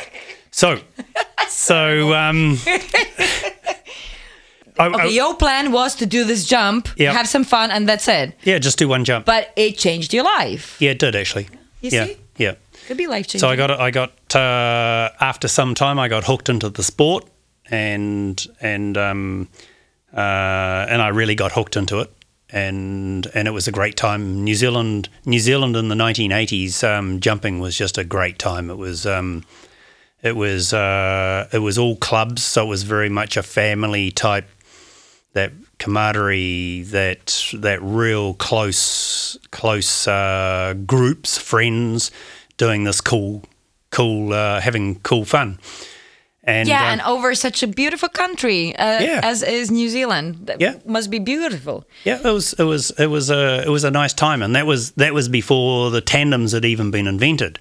So 0.51 0.81
so 1.49 2.13
um 2.15 2.59
I, 4.79 4.85
I- 4.87 4.95
Okay, 4.95 5.11
your 5.15 5.35
plan 5.37 5.71
was 5.73 5.95
to 5.97 6.07
do 6.07 6.25
this 6.25 6.45
jump, 6.47 6.89
Yeah. 6.97 7.13
have 7.13 7.29
some 7.29 7.45
fun, 7.45 7.71
and 7.71 7.89
that's 7.89 8.09
it. 8.09 8.35
yeah, 8.43 8.59
just 8.59 8.79
do 8.79 8.89
one 8.89 9.05
jump. 9.05 9.25
But 9.27 9.53
it 9.57 9.79
changed 9.79 10.13
your 10.13 10.25
life. 10.25 10.77
yeah, 10.81 10.91
it 10.93 10.99
did 10.99 11.15
actually. 11.17 11.49
You 11.81 11.91
yeah, 11.93 12.07
see? 12.07 12.17
yeah. 12.39 12.55
Could 12.87 12.97
be 12.99 13.07
life 13.07 13.27
changing. 13.27 13.41
So 13.41 13.49
I 13.49 13.57
got 13.57 13.71
I 13.71 13.91
got 13.91 14.13
uh, 14.37 15.11
after 15.21 15.49
some 15.49 15.75
time 15.75 15.99
I 15.99 16.09
got 16.09 16.25
hooked 16.25 16.49
into 16.49 16.69
the 16.69 16.83
sport 16.83 17.25
and 17.71 18.47
and 18.61 18.97
um, 18.99 19.49
uh, 20.13 20.87
and 20.89 21.01
I 21.03 21.09
really 21.09 21.35
got 21.35 21.53
hooked 21.53 21.77
into 21.77 22.01
it 22.01 22.11
and 22.51 23.27
and 23.35 23.49
it 23.49 23.53
was 23.53 23.67
a 23.69 23.73
great 23.73 23.97
time. 23.97 24.45
New 24.45 24.55
Zealand 24.55 25.09
New 25.25 25.39
Zealand 25.41 25.77
in 25.77 25.89
the 25.89 25.95
1980s 25.95 26.85
um, 26.85 27.21
jumping 27.21 27.59
was 27.61 27.77
just 27.77 27.97
a 27.99 28.05
great 28.05 28.39
time. 28.39 28.71
It 28.71 28.77
was 28.77 29.07
um, 29.07 29.45
it 30.23 30.37
was 30.37 30.73
uh, 30.75 31.49
it 31.53 31.59
was 31.61 31.79
all 31.79 31.97
clubs, 31.97 32.43
so 32.43 32.65
it 32.65 32.69
was 32.69 32.83
very 32.83 33.09
much 33.09 33.37
a 33.37 33.43
family 33.43 34.11
type 34.11 34.49
that 35.35 35.53
camaraderie, 35.79 36.83
that 36.91 37.45
that 37.55 37.81
real 37.83 38.35
close 38.35 39.39
close 39.51 40.09
uh, 40.09 40.75
groups, 40.87 41.39
friends, 41.39 42.11
doing 42.57 42.85
this 42.85 43.01
cool, 43.01 43.43
cool, 43.91 44.33
uh, 44.33 44.61
having 44.61 45.01
cool 45.01 45.25
fun. 45.25 45.59
And 46.47 46.69
yeah, 46.69 46.83
um, 46.83 46.89
and 46.93 47.01
over 47.03 47.35
such 47.35 47.63
a 47.63 47.67
beautiful 47.67 48.09
country 48.11 48.77
uh, 48.77 49.01
Yeah. 49.01 49.21
as 49.23 49.43
is 49.43 49.71
New 49.71 49.89
Zealand. 49.89 50.47
That 50.47 50.61
Yeah. 50.61 50.75
must 50.85 51.11
be 51.11 51.19
beautiful. 51.19 51.85
yeah, 52.05 52.19
it 52.23 52.33
was 52.33 52.53
it 52.59 52.65
was 52.65 52.91
it 52.99 53.07
was 53.07 53.31
a 53.31 53.63
it 53.67 53.71
was 53.71 53.85
a 53.85 53.91
nice 53.91 54.13
time, 54.13 54.43
and 54.43 54.55
that 54.55 54.67
was 54.67 54.91
that 54.93 55.15
was 55.15 55.29
before 55.29 55.91
the 55.91 56.01
tandems 56.03 56.53
had 56.53 56.65
even 56.65 56.91
been 56.91 57.07
invented. 57.07 57.59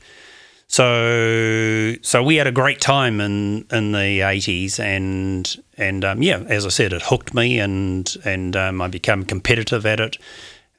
So 0.74 1.94
so 2.02 2.24
we 2.24 2.38
had 2.38 2.48
a 2.48 2.52
great 2.52 2.82
time 2.82 3.22
in 3.22 3.68
in 3.72 3.92
the 3.92 4.22
eighties, 4.22 4.80
and 4.80 5.48
and 5.78 6.04
um, 6.04 6.24
yeah, 6.24 6.40
as 6.48 6.66
I 6.66 6.70
said, 6.70 6.94
it 6.94 7.04
hooked 7.04 7.36
me, 7.36 7.60
and 7.60 8.12
and 8.26 8.56
um, 8.56 8.82
I 8.82 8.88
became 8.88 9.24
competitive 9.24 9.86
at 9.86 10.00
it, 10.00 10.18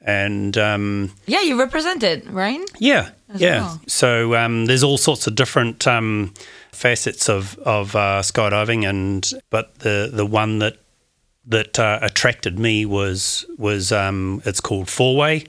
and 0.01 0.57
um, 0.57 1.13
Yeah, 1.27 1.43
you 1.43 1.57
represent 1.57 2.03
it, 2.03 2.29
right? 2.29 2.59
Yeah, 2.77 3.11
yeah. 3.35 3.61
well. 3.61 3.81
So 3.87 4.35
um, 4.35 4.65
there's 4.65 4.83
all 4.83 4.97
sorts 4.97 5.27
of 5.27 5.35
different 5.35 5.87
um, 5.87 6.33
facets 6.73 7.29
of 7.29 7.57
of 7.59 7.95
uh, 7.95 8.21
skydiving, 8.21 8.85
and 8.85 9.25
but 9.49 9.79
the 9.79 10.09
the 10.11 10.25
one 10.25 10.59
that 10.59 10.75
that 11.45 11.79
uh, 11.79 11.99
attracted 12.01 12.59
me 12.59 12.85
was 12.85 13.45
was 13.57 13.93
um, 13.93 14.41
it's 14.43 14.59
called 14.59 14.89
four 14.89 15.15
way, 15.15 15.45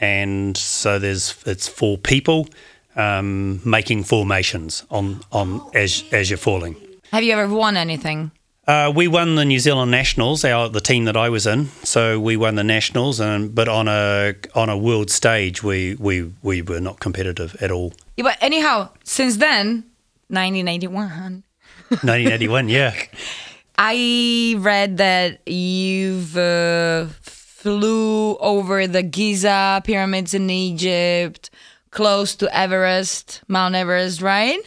and 0.00 0.56
so 0.56 0.98
there's 0.98 1.34
it's 1.44 1.68
four 1.68 1.98
people 1.98 2.48
um, 2.96 3.60
making 3.64 4.04
formations 4.04 4.84
on 4.90 5.20
on 5.32 5.60
as 5.74 6.04
as 6.12 6.30
you're 6.30 6.38
falling. 6.38 6.76
Have 7.12 7.22
you 7.22 7.32
ever 7.32 7.52
won 7.52 7.76
anything? 7.76 8.30
Uh, 8.66 8.92
we 8.94 9.08
won 9.08 9.34
the 9.34 9.44
New 9.44 9.58
Zealand 9.58 9.90
Nationals, 9.90 10.44
our 10.44 10.68
the 10.68 10.80
team 10.80 11.04
that 11.06 11.16
I 11.16 11.28
was 11.28 11.46
in. 11.46 11.66
So 11.82 12.20
we 12.20 12.36
won 12.36 12.54
the 12.54 12.62
Nationals, 12.62 13.18
and 13.18 13.52
but 13.54 13.68
on 13.68 13.88
a 13.88 14.34
on 14.54 14.68
a 14.68 14.76
world 14.76 15.10
stage, 15.10 15.62
we 15.62 15.96
we 15.96 16.30
we 16.42 16.62
were 16.62 16.80
not 16.80 17.00
competitive 17.00 17.56
at 17.60 17.70
all. 17.70 17.92
Yeah, 18.16 18.24
but 18.24 18.38
anyhow, 18.40 18.90
since 19.02 19.38
then, 19.38 19.84
1981, 20.28 21.42
1981, 21.88 22.68
yeah. 22.68 22.94
I 23.82 24.56
read 24.58 24.98
that 24.98 25.40
you've 25.48 26.36
uh, 26.36 27.06
flew 27.22 28.36
over 28.36 28.86
the 28.86 29.02
Giza 29.02 29.80
pyramids 29.84 30.34
in 30.34 30.48
Egypt, 30.48 31.50
close 31.90 32.34
to 32.36 32.56
Everest, 32.56 33.42
Mount 33.48 33.74
Everest, 33.74 34.22
right? 34.22 34.60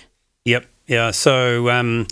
Yep. 0.46 0.66
Yeah. 0.88 1.12
So 1.12 1.70
um, 1.70 2.08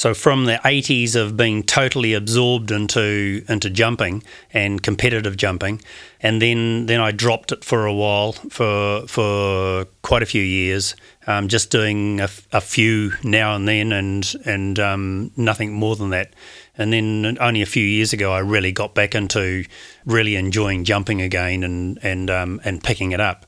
so 0.00 0.14
from 0.14 0.46
the 0.46 0.58
80s 0.64 1.14
of 1.14 1.36
being 1.36 1.62
totally 1.62 2.14
absorbed 2.14 2.70
into 2.70 3.44
into 3.50 3.68
jumping 3.68 4.22
and 4.50 4.82
competitive 4.82 5.36
jumping, 5.36 5.82
and 6.22 6.40
then 6.40 6.86
then 6.86 7.00
I 7.00 7.10
dropped 7.10 7.52
it 7.52 7.64
for 7.64 7.84
a 7.84 7.92
while 7.92 8.32
for 8.32 9.06
for 9.06 9.86
quite 10.00 10.22
a 10.22 10.26
few 10.26 10.42
years, 10.42 10.96
um, 11.26 11.48
just 11.48 11.70
doing 11.70 12.18
a 12.20 12.28
few 12.28 13.12
now 13.22 13.54
and 13.54 13.68
then, 13.68 13.92
and 13.92 14.34
and 14.46 14.78
um, 14.78 15.32
nothing 15.36 15.72
more 15.72 15.96
than 15.96 16.08
that. 16.10 16.32
And 16.78 16.94
then 16.94 17.36
only 17.38 17.60
a 17.60 17.66
few 17.66 17.84
years 17.84 18.14
ago, 18.14 18.32
I 18.32 18.38
really 18.38 18.72
got 18.72 18.94
back 18.94 19.14
into 19.14 19.64
really 20.06 20.36
enjoying 20.36 20.84
jumping 20.84 21.20
again 21.20 21.62
and 21.62 21.98
and 22.02 22.30
um, 22.30 22.60
and 22.64 22.82
picking 22.82 23.12
it 23.12 23.20
up. 23.20 23.44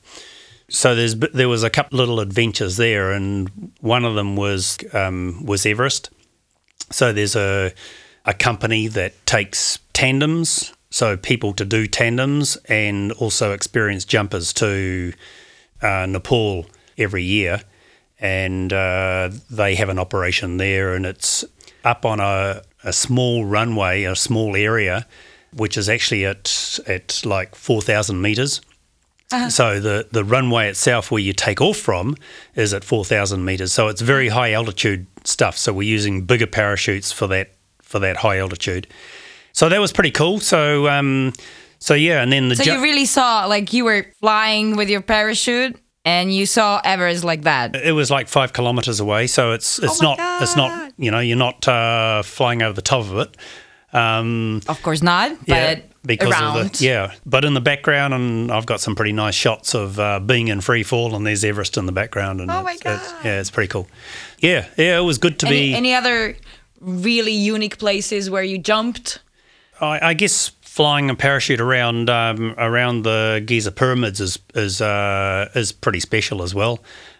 So 0.73 0.95
there's 0.95 1.15
there 1.15 1.47
was 1.47 1.61
a 1.63 1.69
couple 1.69 1.99
little 1.99 2.19
adventures 2.19 2.77
there, 2.77 3.11
and 3.11 3.71
one 3.79 4.03
of 4.05 4.15
them 4.15 4.35
was 4.35 4.79
um, 4.91 5.45
was 5.45 5.67
Everest. 5.67 6.09
So 6.89 7.13
there's 7.13 7.35
a 7.35 7.71
a 8.25 8.33
company 8.33 8.87
that 8.87 9.13
takes 9.27 9.77
tandems, 9.93 10.73
so 10.89 11.15
people 11.15 11.53
to 11.53 11.63
do 11.63 11.85
tandems, 11.85 12.57
and 12.67 13.11
also 13.13 13.51
experienced 13.51 14.09
jumpers 14.09 14.51
to 14.53 15.13
uh, 15.83 16.07
Nepal 16.07 16.65
every 16.97 17.23
year, 17.23 17.61
and 18.19 18.73
uh, 18.73 19.29
they 19.51 19.75
have 19.75 19.89
an 19.89 19.99
operation 19.99 20.57
there, 20.57 20.95
and 20.95 21.05
it's 21.05 21.45
up 21.83 22.03
on 22.03 22.19
a, 22.19 22.63
a 22.83 22.93
small 22.93 23.45
runway, 23.45 24.05
a 24.05 24.15
small 24.15 24.55
area, 24.55 25.05
which 25.53 25.77
is 25.77 25.87
actually 25.87 26.25
at 26.25 26.79
at 26.87 27.23
like 27.23 27.53
four 27.53 27.79
thousand 27.79 28.23
meters. 28.23 28.59
So 29.49 29.79
the, 29.79 30.07
the 30.11 30.23
runway 30.23 30.69
itself 30.69 31.09
where 31.09 31.19
you 31.21 31.33
take 31.33 31.59
off 31.59 31.77
from 31.77 32.15
is 32.55 32.71
at 32.73 32.83
4,000 32.83 33.43
meters. 33.43 33.73
So 33.73 33.87
it's 33.87 33.99
very 34.01 34.29
high 34.29 34.53
altitude 34.53 35.07
stuff. 35.23 35.57
So 35.57 35.73
we're 35.73 35.89
using 35.89 36.21
bigger 36.25 36.45
parachutes 36.47 37.11
for 37.11 37.25
that 37.27 37.51
for 37.81 37.97
that 37.99 38.17
high 38.17 38.37
altitude. 38.37 38.87
So 39.51 39.69
that 39.69 39.79
was 39.79 39.91
pretty 39.91 40.11
cool. 40.11 40.39
So 40.39 40.87
um, 40.87 41.33
so 41.79 41.95
yeah, 41.95 42.21
and 42.21 42.31
then 42.31 42.49
the 42.49 42.55
So 42.55 42.63
ju- 42.63 42.73
you 42.73 42.81
really 42.83 43.05
saw, 43.05 43.45
like, 43.45 43.73
you 43.73 43.85
were 43.85 44.05
flying 44.19 44.75
with 44.75 44.89
your 44.89 45.01
parachute 45.01 45.77
and 46.05 46.33
you 46.33 46.45
saw 46.45 46.79
Everest 46.83 47.23
like 47.23 47.41
that. 47.43 47.75
it 47.75 47.93
was 47.93 48.11
like 48.11 48.27
five 48.27 48.53
kilometers 48.53 48.99
away. 48.99 49.25
So 49.27 49.51
it's 49.53 49.79
it's 49.79 49.99
Oh 50.01 50.13
not 50.15 50.41
it's 50.43 50.55
not 50.55 50.93
you 50.97 51.09
know 51.09 51.19
you're 51.19 51.37
not 51.37 51.67
uh, 51.67 52.21
flying 52.23 52.61
over 52.61 52.73
the 52.73 52.81
top 52.83 53.01
of 53.01 53.17
it. 53.17 53.35
Um, 53.93 54.61
Of 54.67 54.81
course 54.81 55.01
not, 55.03 55.37
but 55.45 55.47
yeah, 55.47 55.79
because 56.05 56.31
around. 56.31 56.57
of 56.57 56.71
the 56.73 56.83
yeah. 56.85 57.13
But 57.25 57.45
in 57.45 57.53
the 57.53 57.61
background, 57.61 58.13
and 58.13 58.51
I've 58.51 58.65
got 58.65 58.81
some 58.81 58.95
pretty 58.95 59.11
nice 59.13 59.35
shots 59.35 59.75
of 59.75 59.99
uh, 59.99 60.19
being 60.19 60.47
in 60.47 60.61
free 60.61 60.83
fall, 60.83 61.15
and 61.15 61.25
there's 61.25 61.43
Everest 61.43 61.77
in 61.77 61.85
the 61.85 61.91
background, 61.91 62.41
and 62.41 62.49
Oh 62.49 62.63
my 62.63 62.71
it's, 62.73 62.81
it's- 62.81 63.11
God. 63.11 63.25
yeah, 63.25 63.39
it's 63.39 63.51
pretty 63.51 63.67
cool. 63.69 63.87
Yeah, 64.39 64.65
yeah, 64.77 64.97
it 64.97 65.03
was 65.03 65.17
good 65.19 65.37
to 65.39 65.47
Any, 65.47 65.55
be. 65.71 65.75
any 65.75 65.93
other 65.93 66.35
really 66.81 67.31
unique 67.33 67.77
places 67.77 68.29
where 68.29 68.43
you 68.43 68.57
jumped? 68.57 69.19
I, 69.79 70.09
I 70.09 70.13
guess 70.13 70.49
flying 70.61 71.09
a 71.09 71.15
parachute 71.15 71.61
around 71.61 72.09
um, 72.09 72.55
around 72.57 73.03
the 73.03 73.43
Giza 73.45 73.71
pyramids 73.71 74.19
is 74.19 74.39
is 74.55 74.81
uh, 74.81 75.49
is 75.55 75.71
pretty 75.71 75.99
special 75.99 76.41
as 76.41 76.55
well. 76.55 76.79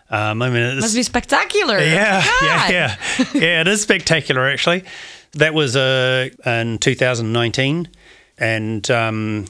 Um, 0.10 0.42
I 0.42 0.50
mean, 0.50 0.58
it's, 0.62 0.82
Must 0.82 0.96
be 0.96 1.04
spectacular. 1.04 1.80
yeah, 1.80 2.22
Oh 2.24 2.40
yeah, 2.44 2.70
yeah, 2.72 3.26
yeah. 3.34 3.62
It 3.62 3.68
is 3.68 3.82
spectacular, 3.82 4.48
actually. 4.50 4.84
That 5.34 5.54
was 5.54 5.76
uh, 5.76 6.30
in 6.46 6.78
2019, 6.78 7.89
and 8.38 8.91
um, 8.91 9.46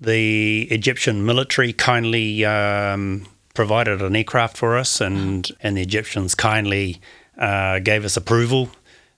the 0.00 0.62
Egyptian 0.70 1.24
military 1.24 1.72
kindly 1.72 2.44
um, 2.44 3.26
provided 3.54 4.02
an 4.02 4.16
aircraft 4.16 4.56
for 4.56 4.76
us, 4.76 5.00
and 5.00 5.48
and 5.60 5.76
the 5.76 5.82
Egyptians 5.82 6.34
kindly 6.34 7.00
uh, 7.38 7.78
gave 7.78 8.04
us 8.04 8.16
approval 8.16 8.70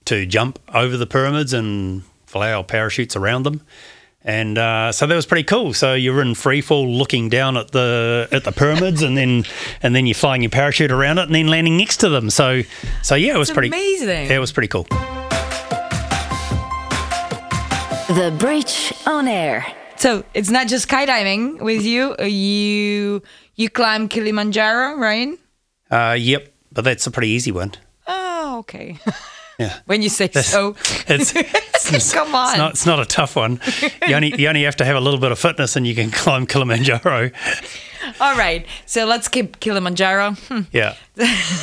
to 0.06 0.26
jump 0.26 0.59
over 0.74 0.96
the 0.96 1.06
pyramids 1.06 1.52
and 1.52 2.02
fly 2.26 2.52
our 2.52 2.64
parachutes 2.64 3.16
around 3.16 3.44
them. 3.44 3.62
And 4.22 4.59
uh, 4.59 4.92
so 4.92 5.06
that 5.06 5.14
was 5.14 5.24
pretty 5.24 5.44
cool. 5.44 5.72
So 5.72 5.94
you're 5.94 6.20
in 6.20 6.35
free 6.35 6.61
fall, 6.61 6.87
looking 6.87 7.30
down 7.30 7.56
at 7.56 7.70
the 7.70 8.28
at 8.30 8.44
the 8.44 8.52
pyramids, 8.52 9.02
and 9.02 9.16
then 9.16 9.44
and 9.83 9.94
then 9.94 10.04
you're 10.04 10.14
flying 10.14 10.42
your 10.42 10.50
parachute 10.50 10.92
around 10.92 11.16
it, 11.16 11.22
and 11.22 11.35
then 11.35 11.48
landing 11.48 11.78
next 11.78 11.96
to 11.98 12.11
them. 12.11 12.28
So 12.28 12.61
so 13.02 13.14
yeah, 13.14 13.35
it 13.35 13.38
was 13.38 13.50
pretty 13.50 13.68
amazing. 13.68 14.26
Yeah, 14.26 14.37
it 14.37 14.38
was 14.38 14.52
pretty 14.52 14.68
cool. 14.68 14.87
The 18.14 18.35
Bridge 18.38 18.92
on 19.07 19.29
Air. 19.29 19.64
So 19.96 20.25
it's 20.35 20.51
not 20.51 20.66
just 20.68 20.88
skydiving 20.88 21.61
with 21.61 21.85
you. 21.85 22.14
uh, 22.18 22.25
You 22.25 23.23
you 23.55 23.68
climb 23.70 24.09
Kilimanjaro, 24.09 24.96
right? 24.99 25.38
Uh, 25.90 26.16
yep, 26.18 26.53
but 26.73 26.85
that's 26.85 27.07
a 27.07 27.11
pretty 27.11 27.29
easy 27.29 27.53
one. 27.53 27.73
Oh, 28.07 28.59
okay. 28.61 28.99
Yeah. 29.59 29.79
when 29.87 30.03
you 30.03 30.09
say 30.09 30.29
so, 30.33 30.70
It's, 31.09 31.33
it's 31.92 32.12
come 32.12 32.35
on. 32.35 32.49
It's 32.51 32.59
not, 32.59 32.70
it's 32.73 32.87
not 32.87 33.01
a 33.01 33.05
tough 33.05 33.37
one. 33.37 33.61
You 34.09 34.14
only 34.16 34.35
you 34.40 34.49
only 34.49 34.64
have 34.64 34.77
to 34.77 34.85
have 34.85 34.96
a 34.96 35.01
little 35.01 35.20
bit 35.20 35.31
of 35.33 35.38
fitness, 35.38 35.77
and 35.77 35.87
you 35.87 35.94
can 35.94 36.11
climb 36.11 36.46
Kilimanjaro. 36.46 37.31
All 38.20 38.37
right. 38.37 38.66
So 38.87 39.05
let's 39.07 39.29
keep 39.29 39.61
Kilimanjaro. 39.61 40.33
Hmm, 40.49 40.62
Yeah, 40.73 40.94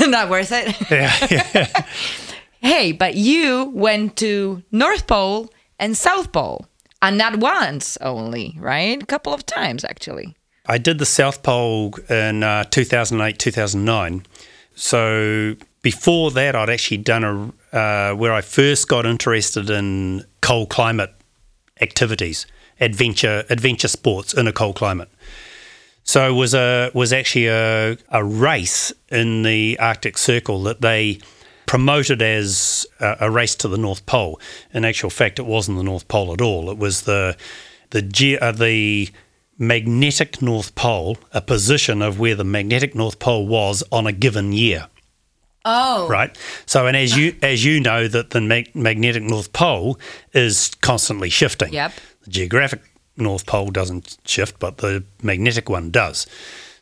not 0.07 0.29
worth 0.29 0.51
it. 0.51 0.75
yeah, 0.91 1.11
yeah. 1.29 1.83
Hey, 2.61 2.91
but 2.93 3.15
you 3.15 3.71
went 3.73 4.15
to 4.17 4.61
North 4.71 5.07
Pole 5.07 5.49
and 5.79 5.97
South 5.97 6.31
Pole, 6.31 6.65
and 7.01 7.17
not 7.17 7.37
once 7.37 7.97
only, 8.01 8.55
right? 8.59 9.01
A 9.01 9.05
couple 9.05 9.33
of 9.33 9.45
times 9.45 9.83
actually. 9.83 10.35
I 10.65 10.77
did 10.77 10.99
the 10.99 11.05
South 11.05 11.43
Pole 11.43 11.93
in 12.09 12.43
uh, 12.43 12.65
2008, 12.65 13.39
2009. 13.39 14.25
So 14.75 15.55
before 15.81 16.31
that, 16.31 16.55
I'd 16.55 16.69
actually 16.69 16.97
done 16.97 17.23
a 17.23 17.77
uh, 17.77 18.15
where 18.15 18.33
I 18.33 18.41
first 18.41 18.87
got 18.87 19.05
interested 19.05 19.69
in 19.69 20.25
cold 20.41 20.69
climate 20.69 21.13
activities, 21.79 22.45
adventure 22.79 23.45
adventure 23.49 23.87
sports 23.87 24.33
in 24.33 24.47
a 24.47 24.53
cold 24.53 24.75
climate. 24.75 25.09
So 26.03 26.29
it 26.29 26.33
was 26.33 26.53
a 26.53 26.91
was 26.93 27.13
actually 27.13 27.47
a, 27.47 27.97
a 28.09 28.23
race 28.23 28.93
in 29.09 29.43
the 29.43 29.77
Arctic 29.79 30.17
Circle 30.17 30.63
that 30.63 30.81
they 30.81 31.19
promoted 31.67 32.21
as 32.23 32.87
a, 32.99 33.17
a 33.21 33.31
race 33.31 33.53
to 33.57 33.67
the 33.67 33.77
North 33.77 34.05
Pole. 34.07 34.39
In 34.73 34.83
actual 34.83 35.11
fact, 35.11 35.37
it 35.37 35.45
wasn't 35.45 35.77
the 35.77 35.83
North 35.83 36.07
Pole 36.07 36.33
at 36.33 36.41
all. 36.41 36.71
It 36.71 36.77
was 36.79 37.03
the 37.03 37.37
the 37.91 38.01
ge- 38.01 38.39
uh, 38.41 38.51
the 38.51 39.09
magnetic 39.59 40.41
North 40.41 40.73
Pole, 40.73 41.17
a 41.31 41.41
position 41.41 42.01
of 42.01 42.19
where 42.19 42.35
the 42.35 42.43
magnetic 42.43 42.95
North 42.95 43.19
Pole 43.19 43.47
was 43.47 43.83
on 43.91 44.07
a 44.07 44.11
given 44.11 44.51
year 44.53 44.87
Oh, 45.69 46.07
right? 46.07 46.35
So, 46.65 46.87
and 46.87 46.95
as 46.95 47.17
you 47.17 47.35
as 47.41 47.65
you 47.65 47.81
know, 47.81 48.07
that 48.07 48.29
the 48.29 48.39
mag- 48.39 48.73
magnetic 48.73 49.21
North 49.21 49.51
Pole 49.51 49.99
is 50.33 50.71
constantly 50.81 51.29
shifting. 51.29 51.73
Yep. 51.73 51.91
The 52.23 52.29
geographic 52.29 52.81
North 53.17 53.45
Pole 53.45 53.69
doesn't 53.69 54.17
shift, 54.23 54.59
but 54.59 54.77
the 54.77 55.03
magnetic 55.21 55.69
one 55.69 55.91
does. 55.91 56.25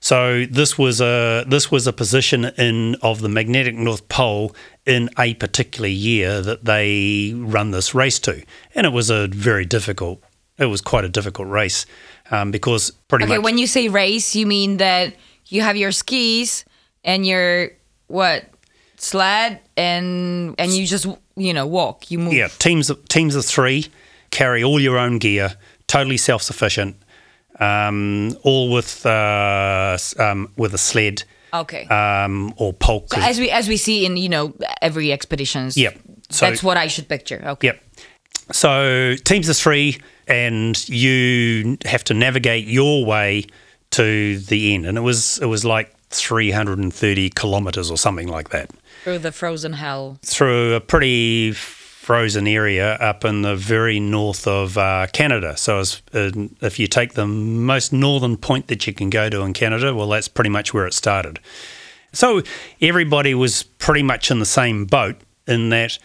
So 0.05 0.45
this 0.45 0.77
was 0.77 1.01
a 1.01 1.45
this 1.47 1.71
was 1.71 1.87
a 1.87 1.91
position 1.91 2.45
in 2.59 2.93
of 3.01 3.21
the 3.21 3.27
magnetic 3.27 3.73
North 3.73 4.07
Pole 4.07 4.55
in 4.85 5.09
a 5.17 5.33
particular 5.33 5.87
year 5.87 6.41
that 6.41 6.63
they 6.63 7.33
run 7.35 7.71
this 7.71 7.95
race 7.95 8.19
to, 8.19 8.43
and 8.75 8.85
it 8.85 8.93
was 8.93 9.09
a 9.09 9.25
very 9.25 9.65
difficult. 9.65 10.21
It 10.59 10.67
was 10.67 10.79
quite 10.79 11.05
a 11.05 11.09
difficult 11.09 11.47
race 11.47 11.87
um, 12.29 12.51
because 12.51 12.91
pretty 12.91 13.23
Okay, 13.23 13.29
much 13.29 13.39
Okay, 13.39 13.43
when 13.45 13.57
you 13.57 13.65
say 13.65 13.87
race, 13.87 14.35
you 14.35 14.45
mean 14.45 14.77
that 14.77 15.15
you 15.47 15.63
have 15.63 15.75
your 15.75 15.91
skis 15.91 16.65
and 17.03 17.25
your 17.25 17.71
what 18.05 18.45
sled 18.97 19.59
and 19.75 20.53
and 20.59 20.71
you 20.71 20.85
just 20.85 21.07
you 21.35 21.51
know 21.51 21.65
walk. 21.65 22.11
You 22.11 22.19
move. 22.19 22.33
Yeah, 22.33 22.49
teams 22.59 22.91
of, 22.91 23.07
teams 23.07 23.33
of 23.33 23.43
three 23.43 23.87
carry 24.29 24.63
all 24.63 24.79
your 24.79 24.99
own 24.99 25.17
gear, 25.17 25.55
totally 25.87 26.17
self 26.17 26.43
sufficient, 26.43 26.95
um, 27.59 28.35
all 28.43 28.71
with 28.71 29.05
uh, 29.05 29.97
um, 30.19 30.49
with 30.57 30.73
a 30.73 30.77
sled 30.77 31.23
Okay. 31.53 31.85
um, 31.85 32.53
or 32.57 32.73
pole. 32.73 33.01
'cause- 33.09 33.23
as 33.23 33.39
we 33.39 33.49
as 33.49 33.67
we 33.67 33.77
see 33.77 34.05
in 34.05 34.17
you 34.17 34.29
know 34.29 34.53
every 34.81 35.11
expeditions. 35.11 35.77
Yep. 35.77 35.97
So- 36.29 36.45
that's 36.49 36.63
what 36.63 36.77
I 36.77 36.87
should 36.87 37.07
picture. 37.07 37.41
Okay. 37.45 37.67
Yep. 37.67 37.81
So 38.51 39.15
teams 39.23 39.49
of 39.49 39.57
three, 39.57 39.97
and 40.27 40.87
you 40.89 41.77
have 41.85 42.03
to 42.05 42.13
navigate 42.13 42.67
your 42.67 43.05
way 43.05 43.45
to 43.91 44.37
the 44.39 44.73
end, 44.75 44.85
and 44.85 44.97
it 44.97 45.01
was 45.01 45.39
it 45.41 45.45
was 45.47 45.63
like 45.65 45.91
330 46.11 47.29
kilometers 47.31 47.89
or 47.89 47.97
something 47.97 48.27
like 48.27 48.49
that. 48.49 48.69
Through 49.03 49.19
the 49.19 49.31
frozen 49.31 49.73
hell. 49.73 50.17
through 50.23 50.73
a 50.73 50.79
pretty 50.81 51.53
frozen 52.05 52.45
area 52.47 52.93
up 52.97 53.25
in 53.25 53.41
the 53.41 53.55
very 53.55 53.99
north 53.99 54.45
of 54.45 54.77
uh, 54.77 55.07
Canada. 55.11 55.57
So, 55.57 55.79
as, 55.79 56.03
uh, 56.13 56.29
if 56.61 56.77
you 56.77 56.85
take 56.85 57.13
the 57.13 57.25
most 57.25 57.91
northern 57.91 58.37
point 58.37 58.67
that 58.67 58.85
you 58.85 58.93
can 58.93 59.09
go 59.09 59.27
to 59.27 59.41
in 59.41 59.53
Canada, 59.53 59.91
well, 59.95 60.07
that's 60.09 60.27
pretty 60.27 60.51
much 60.51 60.71
where 60.71 60.85
it 60.85 60.93
started. 60.93 61.39
So, 62.13 62.43
everybody 62.79 63.33
was 63.33 63.63
pretty 63.63 64.03
much 64.03 64.29
in 64.29 64.37
the 64.37 64.45
same 64.45 64.85
boat 64.85 65.15
in 65.47 65.69
that 65.69 65.97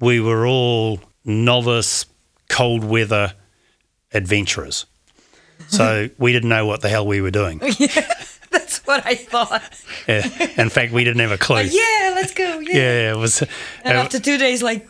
we 0.00 0.20
were 0.20 0.46
all 0.46 1.00
novice, 1.24 2.04
cold 2.50 2.84
weather 2.84 3.32
adventurers. 4.12 4.84
So, 5.68 6.10
we 6.18 6.30
didn't 6.30 6.50
know 6.50 6.66
what 6.66 6.82
the 6.82 6.90
hell 6.90 7.06
we 7.06 7.22
were 7.22 7.30
doing. 7.30 7.58
That's 8.50 8.86
what 8.86 9.06
I 9.06 9.14
thought. 9.14 9.62
Yeah. 10.06 10.26
In 10.58 10.68
fact, 10.68 10.92
we 10.92 11.04
didn't 11.04 11.20
have 11.20 11.32
a 11.32 11.38
clue. 11.38 11.62
yeah, 11.70 12.12
let's 12.14 12.34
go. 12.34 12.58
Yeah. 12.58 12.76
Yeah, 12.76 13.12
it 13.12 13.16
was. 13.16 13.40
And 13.40 13.48
it- 13.96 14.00
after 14.00 14.20
two 14.20 14.36
days, 14.36 14.62
like, 14.62 14.86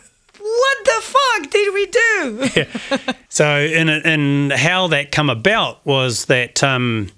the 0.99 1.15
fuck 1.41 1.49
did 1.51 1.73
we 1.73 1.85
do? 1.85 3.15
So, 3.29 3.59
in 3.59 3.89
in 3.89 4.49
how 4.51 4.87
that 4.87 5.11
come 5.11 5.29
about 5.29 5.85
was 5.85 6.25
that 6.25 6.63
um, 6.63 7.11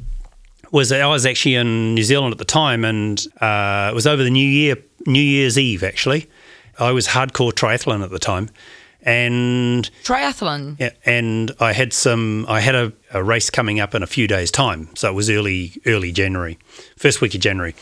was 0.72 0.89
that 0.89 1.02
I 1.02 1.08
was 1.08 1.26
actually 1.26 1.56
in 1.56 1.96
New 1.96 2.04
Zealand 2.04 2.34
at 2.34 2.38
the 2.38 2.46
time, 2.46 2.84
and 2.86 3.20
uh, 3.39 3.89
it 3.91 3.96
was 3.96 4.06
over 4.06 4.24
the 4.24 4.30
New 4.30 4.48
Year 4.48 4.76
New 5.06 5.22
Year's 5.22 5.58
Eve. 5.58 5.84
Actually, 5.84 6.30
I 6.80 6.91
was 6.91 7.08
hardcore 7.08 7.52
triathlon 7.54 8.04
at 8.04 8.10
the 8.10 8.20
time, 8.20 8.50
and 9.04 9.89
Triathlon. 10.04 10.80
yeah, 10.80 10.91
and 11.06 11.52
I 11.60 11.74
had 11.74 11.94
some. 11.94 12.46
I 12.48 12.60
had 12.60 12.76
a, 12.76 12.94
a 13.13 13.24
race 13.24 13.50
coming 13.50 13.80
up 13.80 13.96
in 13.96 14.04
a 14.04 14.08
few 14.08 14.28
days' 14.28 14.52
time, 14.52 14.89
so 14.96 15.10
it 15.10 15.13
was 15.13 15.30
early 15.30 15.74
early 15.86 16.12
January, 16.12 16.60
first 16.98 17.22
week 17.22 17.34
of 17.36 17.41
January. 17.41 17.74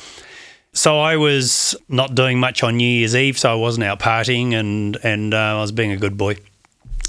So 0.73 0.99
I 0.99 1.17
was 1.17 1.75
not 1.87 2.15
doing 2.15 2.39
much 2.39 2.63
on 2.63 2.77
New 2.77 2.87
Year's 2.87 3.15
Eve, 3.15 3.37
so 3.37 3.51
I 3.51 3.55
wasn't 3.55 3.85
out 3.85 3.99
partying, 3.99 4.53
and 4.53 4.97
and 5.03 5.33
uh, 5.33 5.37
I 5.37 5.61
was 5.61 5.71
being 5.71 5.91
a 5.91 5.97
good 5.97 6.17
boy. 6.17 6.37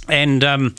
And 0.09 0.43
um, 0.43 0.75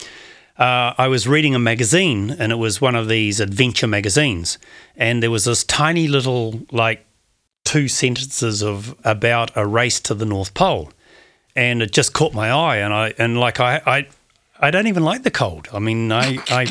uh, 0.58 0.94
I 0.98 1.08
was 1.08 1.28
reading 1.28 1.56
a 1.56 1.60
magazine, 1.60 2.36
and 2.38 2.52
it 2.52 2.56
was 2.56 2.82
one 2.82 2.96
of 2.96 3.08
these 3.08 3.40
adventure 3.40 3.88
magazines, 3.88 4.58
and 4.96 5.22
there 5.22 5.32
was 5.32 5.46
this 5.46 5.64
tiny 5.64 6.08
little 6.08 6.62
like 6.72 7.06
two 7.64 7.88
sentences 7.88 8.62
of 8.62 8.96
about 9.04 9.52
a 9.56 9.66
race 9.66 10.00
to 10.02 10.14
the 10.14 10.26
North 10.26 10.54
Pole, 10.54 10.92
and 11.56 11.82
it 11.82 11.92
just 11.92 12.14
caught 12.14 12.34
my 12.34 12.52
eye, 12.52 12.78
and 12.78 12.94
I 12.94 13.14
and 13.18 13.40
like 13.40 13.60
I 13.60 13.82
I, 13.86 14.08
I 14.60 14.72
don't 14.72 14.88
even 14.88 15.04
like 15.04 15.24
the 15.24 15.32
cold. 15.32 15.68
I 15.72 15.80
mean, 15.80 16.12
I 16.12 16.40
I, 16.50 16.66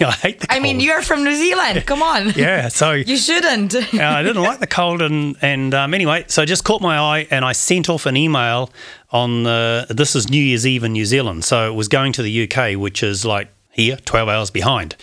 I 0.06 0.12
hate 0.12 0.40
the 0.40 0.46
cold. 0.46 0.56
I 0.56 0.60
mean, 0.62 0.80
you're 0.80 1.02
from 1.02 1.24
New 1.24 1.34
Zealand. 1.34 1.84
Come 1.86 2.02
on. 2.02 2.30
yeah, 2.30 2.68
so 2.68 2.92
You 3.06 3.16
shouldn't. 3.16 3.74
yeah, 3.92 4.16
I 4.16 4.22
didn't 4.22 4.42
like 4.42 4.60
the 4.60 4.66
cold, 4.66 5.02
and 5.02 5.36
and 5.42 5.74
um, 5.74 5.94
anyway, 5.94 6.24
so 6.28 6.42
it 6.42 6.46
just 6.46 6.64
caught 6.64 6.80
my 6.80 6.98
eye, 6.98 7.26
and 7.30 7.44
I 7.44 7.52
sent 7.52 7.88
off 7.88 8.06
an 8.06 8.16
email 8.16 8.70
on 9.10 9.42
the. 9.44 9.86
This 9.90 10.14
is 10.14 10.28
New 10.30 10.42
Year's 10.42 10.66
Eve 10.66 10.84
in 10.84 10.92
New 10.92 11.06
Zealand, 11.06 11.44
so 11.44 11.70
it 11.70 11.74
was 11.74 11.88
going 11.88 12.12
to 12.14 12.22
the 12.22 12.48
UK, 12.50 12.78
which 12.78 13.02
is 13.02 13.24
like 13.24 13.48
here, 13.70 13.96
twelve 14.04 14.28
hours 14.28 14.50
behind. 14.50 14.96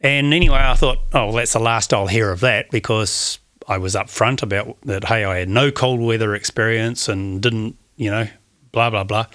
And 0.00 0.32
anyway, 0.32 0.58
I 0.58 0.74
thought, 0.74 0.98
oh, 1.12 1.26
well, 1.26 1.32
that's 1.34 1.52
the 1.52 1.58
last 1.60 1.92
I'll 1.92 2.06
hear 2.06 2.30
of 2.30 2.40
that 2.40 2.70
because 2.70 3.38
I 3.68 3.76
was 3.76 3.94
upfront 3.94 4.42
about 4.42 4.78
that. 4.82 5.04
Hey, 5.04 5.24
I 5.24 5.36
had 5.38 5.48
no 5.50 5.70
cold 5.70 6.00
weather 6.00 6.34
experience 6.34 7.06
and 7.06 7.42
didn't, 7.42 7.76
you 7.96 8.10
know, 8.10 8.26
blah 8.72 8.88
blah 8.90 9.04
blah. 9.04 9.26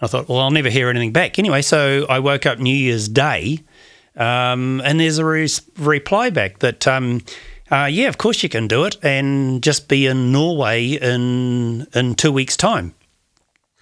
And 0.00 0.02
I 0.02 0.06
thought, 0.06 0.28
well, 0.28 0.38
I'll 0.38 0.50
never 0.50 0.70
hear 0.70 0.88
anything 0.88 1.12
back 1.12 1.38
anyway. 1.38 1.60
So 1.60 2.06
I 2.08 2.20
woke 2.20 2.46
up 2.46 2.58
New 2.58 2.74
Year's 2.74 3.08
Day 3.08 3.60
um, 4.18 4.82
and 4.84 5.00
there's 5.00 5.18
a 5.18 5.24
re- 5.24 5.48
reply 5.78 6.30
back 6.30 6.58
that, 6.58 6.86
um, 6.86 7.22
uh, 7.70 7.88
yeah, 7.90 8.08
of 8.08 8.18
course 8.18 8.42
you 8.42 8.48
can 8.48 8.66
do 8.66 8.84
it, 8.84 8.96
and 9.02 9.62
just 9.62 9.88
be 9.88 10.06
in 10.06 10.32
Norway 10.32 10.84
in 10.86 11.86
in 11.94 12.14
two 12.14 12.32
weeks' 12.32 12.56
time. 12.56 12.94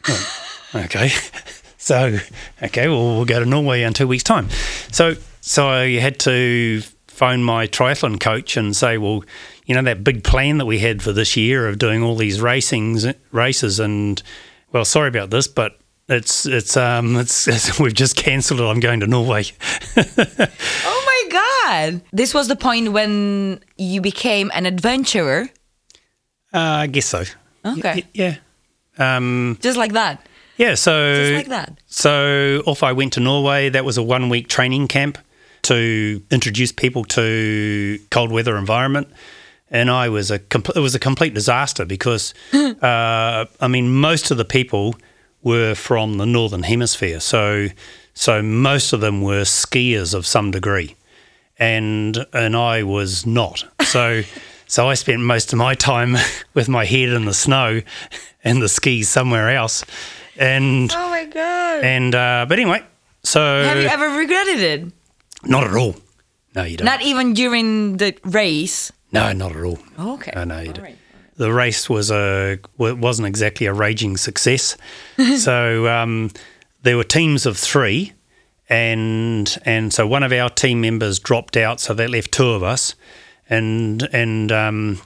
Oh, 0.09 0.51
okay, 0.75 1.11
so 1.79 2.19
okay, 2.63 2.89
well 2.89 3.17
we'll 3.17 3.25
go 3.25 3.41
to 3.41 3.47
Norway 3.47 3.83
in 3.83 3.93
two 3.93 4.07
weeks' 4.07 4.25
time. 4.25 4.49
So 4.91 5.15
so 5.41 5.69
I 5.69 5.99
had 5.99 6.19
to 6.21 6.83
phone 7.07 7.43
my 7.43 7.67
triathlon 7.67 8.21
coach 8.21 8.59
and 8.59 8.77
say, 8.77 8.99
well, 8.99 9.25
you 9.65 9.75
know 9.75 9.83
that 9.83 10.05
big 10.05 10.23
plan 10.23 10.59
that 10.59 10.67
we 10.67 10.81
had 10.81 11.01
for 11.01 11.13
this 11.13 11.37
year 11.37 11.67
of 11.67 11.79
doing 11.79 12.03
all 12.03 12.17
these 12.17 12.41
racings 12.41 13.15
races, 13.33 13.81
and 13.81 14.23
well, 14.73 14.85
sorry 14.85 15.09
about 15.09 15.31
this, 15.31 15.49
but 15.49 15.79
It's 16.09 16.47
it's 16.47 16.77
um 16.77 17.17
it's, 17.17 17.49
it's 17.49 17.79
we've 17.81 17.95
just 17.95 18.17
cancelled 18.17 18.61
it. 18.61 18.65
I'm 18.65 18.81
going 18.81 19.01
to 19.01 19.07
Norway. 19.07 19.45
Oh 20.89 21.03
my 21.31 21.41
god! 21.65 22.03
This 22.13 22.33
was 22.35 22.49
the 22.49 22.57
point 22.57 22.93
when 22.93 23.61
you 23.77 24.01
became 24.01 24.51
an 24.55 24.67
adventurer, 24.67 25.49
Uh, 26.53 26.59
I 26.59 26.87
guess 26.87 27.07
so. 27.07 27.25
Okay. 27.65 27.95
Y- 27.95 28.05
yeah. 28.15 28.37
Um, 28.99 29.59
just 29.61 29.77
like 29.79 29.93
that. 29.93 30.25
yeah. 30.57 30.75
So 30.75 31.15
Just 31.17 31.35
like 31.35 31.49
that. 31.49 31.79
So 31.87 32.63
off 32.67 32.83
I 32.83 32.93
went 32.93 33.15
to 33.15 33.21
Norway. 33.21 33.69
That 33.71 33.85
was 33.85 33.99
a 33.99 34.03
one 34.03 34.29
week 34.29 34.49
training 34.49 34.89
camp 34.89 35.19
to 35.63 36.23
introduce 36.31 36.71
people 36.73 37.05
to 37.05 37.99
cold 38.11 38.31
weather 38.31 38.57
environment. 38.57 39.09
And 39.71 39.91
I 39.91 40.09
was 40.11 40.31
a 40.31 40.35
it 40.75 40.81
was 40.81 40.95
a 40.95 40.99
complete 41.01 41.35
disaster 41.35 41.85
because 41.85 42.35
uh, 42.53 43.47
I 43.61 43.69
mean 43.69 43.89
most 44.01 44.31
of 44.31 44.37
the 44.39 44.45
people 44.45 44.95
were 45.47 45.75
from 45.77 46.19
the 46.19 46.27
northern 46.27 46.65
hemisphere, 46.65 47.21
so 47.21 47.69
so 48.15 48.43
most 48.43 48.93
of 48.93 49.01
them 49.01 49.23
were 49.23 49.43
skiers 49.45 50.13
of 50.15 50.27
some 50.27 50.51
degree, 50.51 50.97
and 51.59 52.27
and 52.33 52.57
I 52.57 52.83
was 52.83 53.25
not. 53.27 53.65
So 53.85 54.23
so 54.67 54.89
I 54.89 54.95
spent 54.95 55.21
most 55.23 55.53
of 55.53 55.59
my 55.59 55.75
time 55.75 56.17
with 56.55 56.69
my 56.69 56.85
head 56.85 57.11
in 57.11 57.25
the 57.25 57.35
snow 57.35 57.81
and 58.45 58.61
the 58.61 58.69
skis 58.69 59.09
somewhere 59.09 59.49
else, 59.51 59.85
and 60.37 60.91
Oh 60.95 61.11
my 61.11 61.25
god! 61.25 61.85
and 61.85 62.15
uh, 62.15 62.47
but 62.49 62.59
anyway, 62.59 62.83
so 63.23 63.41
Have 63.63 63.79
you 63.79 63.89
ever 63.89 64.09
regretted 64.19 64.61
it? 64.61 64.93
not 65.45 65.65
at 65.65 65.75
all. 65.75 65.95
No, 66.55 66.65
you 66.65 66.77
don't. 66.79 66.87
Not 66.87 67.03
even 67.03 67.35
during 67.35 67.99
the 67.99 68.15
race. 68.25 68.91
no, 69.13 69.33
not 69.33 69.55
at 69.55 69.63
all. 69.63 69.79
Okay. 69.99 70.33
No, 70.35 70.45
no, 70.45 70.61
you 70.61 70.69
All 70.69 70.73
don't. 70.73 70.85
right. 70.85 70.97
The 71.37 71.53
race 71.53 71.89
was 71.89 72.11
a 72.11 72.59
wasn't 72.79 73.29
exactly 73.29 73.67
a 73.67 73.73
raging 73.73 74.17
success. 74.17 74.77
so 75.39 75.87
um, 75.89 76.31
there 76.83 76.97
were 76.97 77.05
teams 77.05 77.47
of 77.47 77.59
three, 77.59 78.13
and 78.69 79.57
and 79.65 79.93
so 79.93 80.07
one 80.07 80.23
of 80.23 80.33
our 80.33 80.49
team 80.49 80.81
members 80.81 81.19
dropped 81.19 81.57
out, 81.57 81.81
so 81.81 81.95
that 81.95 82.11
left 82.11 82.33
two 82.33 82.51
of 82.51 82.63
us, 82.63 82.95
and 83.49 84.03
and 84.13 84.51
um, 84.51 85.01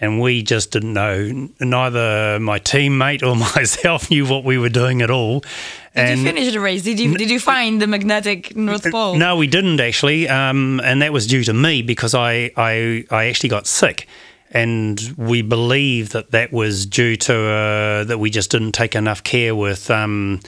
and 0.00 0.20
we 0.20 0.42
just 0.42 0.70
didn't 0.70 0.94
know. 0.94 1.50
Neither 1.60 2.38
my 2.40 2.58
teammate 2.58 3.22
or 3.22 3.36
myself 3.56 4.10
knew 4.10 4.26
what 4.26 4.44
we 4.44 4.58
were 4.58 4.68
doing 4.68 5.02
at 5.02 5.10
all. 5.10 5.40
Did 5.40 5.48
and 5.94 6.20
you 6.20 6.26
finish 6.26 6.52
the 6.52 6.60
race? 6.60 6.82
Did 6.82 6.98
you 6.98 7.16
did 7.16 7.30
you 7.30 7.40
find 7.40 7.82
the 7.82 7.86
magnetic 7.86 8.56
North 8.56 8.90
Pole? 8.90 9.16
No, 9.16 9.36
we 9.36 9.46
didn't 9.46 9.80
actually, 9.80 10.28
um, 10.28 10.80
and 10.84 11.02
that 11.02 11.12
was 11.12 11.26
due 11.26 11.44
to 11.44 11.52
me 11.52 11.82
because 11.82 12.14
I, 12.14 12.50
I 12.56 13.04
I 13.10 13.26
actually 13.26 13.50
got 13.50 13.66
sick, 13.66 14.06
and 14.50 15.00
we 15.16 15.42
believe 15.42 16.10
that 16.10 16.30
that 16.32 16.52
was 16.52 16.86
due 16.86 17.16
to 17.16 17.34
uh, 17.34 18.04
that 18.04 18.18
we 18.18 18.30
just 18.30 18.50
didn't 18.50 18.72
take 18.72 18.94
enough 18.96 19.22
care 19.22 19.54
with 19.54 19.90
um, 19.90 20.40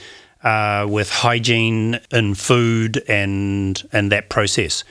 uh, 0.43 0.85
with 0.89 1.09
hygiene 1.09 1.99
in 2.11 2.35
food 2.35 3.03
and 3.07 3.81
and 3.93 4.11
that 4.11 4.29
process. 4.29 4.83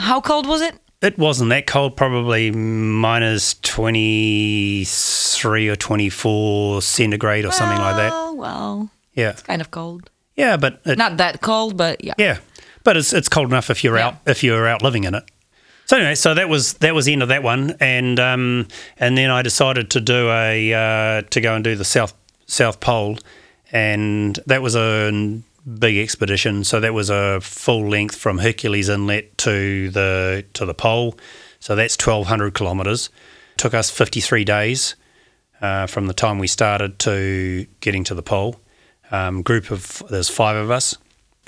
How 0.00 0.20
cold 0.20 0.46
was 0.46 0.60
it? 0.62 0.74
It 1.02 1.16
wasn't 1.18 1.48
that 1.50 1.66
cold, 1.66 1.96
probably 1.96 2.50
minus 2.50 3.54
twenty 3.54 4.84
three 4.86 5.68
or 5.68 5.76
twenty 5.76 6.10
four 6.10 6.82
centigrade 6.82 7.44
or 7.44 7.52
something 7.52 7.78
like 7.78 7.96
that. 7.96 8.12
Oh 8.14 8.34
well, 8.34 8.90
Yeah, 9.14 9.30
It's 9.30 9.42
kind 9.42 9.60
of 9.60 9.70
cold. 9.70 10.10
yeah, 10.36 10.56
but 10.56 10.80
it, 10.84 10.98
Not 10.98 11.16
that 11.16 11.40
cold, 11.40 11.76
but 11.76 12.04
yeah. 12.04 12.14
Yeah, 12.18 12.38
but 12.84 12.96
it's 12.96 13.12
it's 13.12 13.28
cold 13.28 13.48
enough 13.48 13.70
if 13.70 13.82
you're 13.82 13.96
Yeah. 13.96 14.08
out 14.08 14.14
if 14.26 14.42
you're 14.44 14.66
out 14.68 14.82
living 14.82 15.04
in 15.04 15.14
it. 15.14 15.24
So 15.90 15.96
anyway, 15.96 16.14
so 16.14 16.34
that 16.34 16.48
was 16.48 16.74
that 16.74 16.94
was 16.94 17.06
the 17.06 17.14
end 17.14 17.22
of 17.24 17.30
that 17.30 17.42
one, 17.42 17.74
and 17.80 18.20
um, 18.20 18.68
and 18.98 19.18
then 19.18 19.28
I 19.28 19.42
decided 19.42 19.90
to 19.90 20.00
do 20.00 20.30
a 20.30 20.72
uh, 20.72 21.22
to 21.22 21.40
go 21.40 21.56
and 21.56 21.64
do 21.64 21.74
the 21.74 21.84
south 21.84 22.14
South 22.46 22.78
Pole, 22.78 23.18
and 23.72 24.38
that 24.46 24.62
was 24.62 24.76
a 24.76 25.40
big 25.80 25.96
expedition. 25.96 26.62
So 26.62 26.78
that 26.78 26.94
was 26.94 27.10
a 27.10 27.40
full 27.40 27.88
length 27.88 28.14
from 28.14 28.38
Hercules 28.38 28.88
Inlet 28.88 29.36
to 29.38 29.90
the 29.90 30.44
to 30.52 30.64
the 30.64 30.74
pole. 30.74 31.18
So 31.58 31.74
that's 31.74 31.96
twelve 31.96 32.28
hundred 32.28 32.54
kilometres. 32.54 33.10
Took 33.56 33.74
us 33.74 33.90
fifty 33.90 34.20
three 34.20 34.44
days 34.44 34.94
uh, 35.60 35.88
from 35.88 36.06
the 36.06 36.14
time 36.14 36.38
we 36.38 36.46
started 36.46 37.00
to 37.00 37.66
getting 37.80 38.04
to 38.04 38.14
the 38.14 38.22
pole. 38.22 38.60
Um, 39.10 39.42
group 39.42 39.72
of 39.72 40.04
there's 40.08 40.28
five 40.28 40.54
of 40.54 40.70
us, 40.70 40.96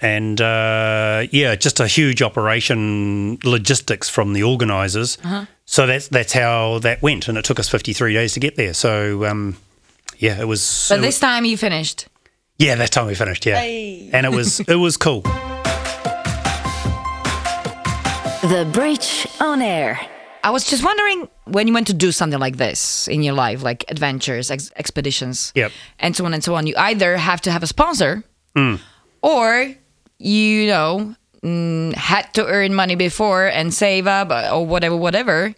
and 0.02 0.40
uh, 0.40 1.26
yeah, 1.30 1.54
just 1.54 1.80
a 1.80 1.86
huge 1.86 2.20
operation, 2.22 3.38
logistics 3.44 4.08
from 4.10 4.32
the 4.34 4.42
organisers. 4.42 5.16
So 5.64 5.86
that's 5.86 6.08
that's 6.08 6.32
how 6.32 6.80
that 6.80 7.00
went, 7.02 7.28
and 7.28 7.38
it 7.38 7.44
took 7.44 7.58
us 7.60 7.68
53 7.68 8.12
days 8.12 8.32
to 8.34 8.40
get 8.40 8.56
there. 8.56 8.74
So 8.74 9.24
um, 9.24 9.56
yeah, 10.18 10.40
it 10.40 10.46
was. 10.48 10.86
But 10.90 10.98
it 10.98 11.02
this 11.02 11.18
time 11.20 11.44
you 11.44 11.56
finished. 11.56 12.08
yeah, 12.58 12.74
that 12.74 12.90
time 12.90 13.06
we 13.06 13.14
finished. 13.14 13.46
Yeah, 13.46 13.60
Hey. 13.60 14.10
and 14.12 14.26
it 14.26 14.32
was 14.32 14.60
it 14.60 14.76
was 14.76 14.96
cool. 14.96 15.22
The 18.42 18.68
Bridge 18.72 19.26
on 19.40 19.62
Air. 19.62 19.98
I 20.42 20.50
was 20.50 20.64
just 20.64 20.82
wondering 20.84 21.28
when 21.44 21.68
you 21.68 21.72
went 21.72 21.86
to 21.86 21.94
do 21.94 22.10
something 22.10 22.40
like 22.40 22.56
this 22.56 23.06
in 23.06 23.22
your 23.22 23.34
life, 23.34 23.62
like 23.62 23.84
adventures, 23.88 24.50
ex- 24.50 24.72
expeditions, 24.74 25.52
Yep. 25.54 25.70
and 26.00 26.16
so 26.16 26.24
on 26.24 26.34
and 26.34 26.42
so 26.42 26.56
on. 26.56 26.66
You 26.66 26.74
either 26.76 27.16
have 27.16 27.40
to 27.42 27.52
have 27.52 27.62
a 27.62 27.68
sponsor, 27.68 28.24
or 29.22 29.74
you 30.22 30.66
know 30.66 31.14
mm, 31.42 31.94
had 31.94 32.32
to 32.34 32.46
earn 32.46 32.74
money 32.74 32.94
before 32.94 33.46
and 33.46 33.72
save 33.74 34.06
up 34.06 34.30
uh, 34.30 34.50
or 34.52 34.66
whatever, 34.66 34.96
whatever. 34.96 35.54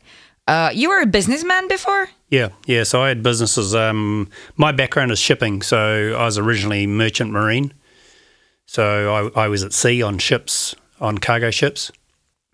Uh, 0.46 0.70
you 0.74 0.90
were 0.90 1.00
a 1.00 1.06
businessman 1.06 1.68
before. 1.68 2.08
Yeah, 2.28 2.48
yeah. 2.66 2.82
So 2.82 3.02
I 3.02 3.08
had 3.08 3.22
businesses. 3.22 3.74
Um, 3.74 4.28
my 4.56 4.72
background 4.72 5.10
is 5.12 5.18
shipping, 5.18 5.62
so 5.62 6.14
I 6.18 6.24
was 6.24 6.36
originally 6.36 6.86
merchant 6.86 7.30
marine. 7.30 7.72
So 8.66 9.32
I, 9.36 9.44
I 9.44 9.48
was 9.48 9.62
at 9.62 9.72
sea 9.72 10.02
on 10.02 10.18
ships, 10.18 10.74
on 11.00 11.18
cargo 11.18 11.50
ships. 11.50 11.92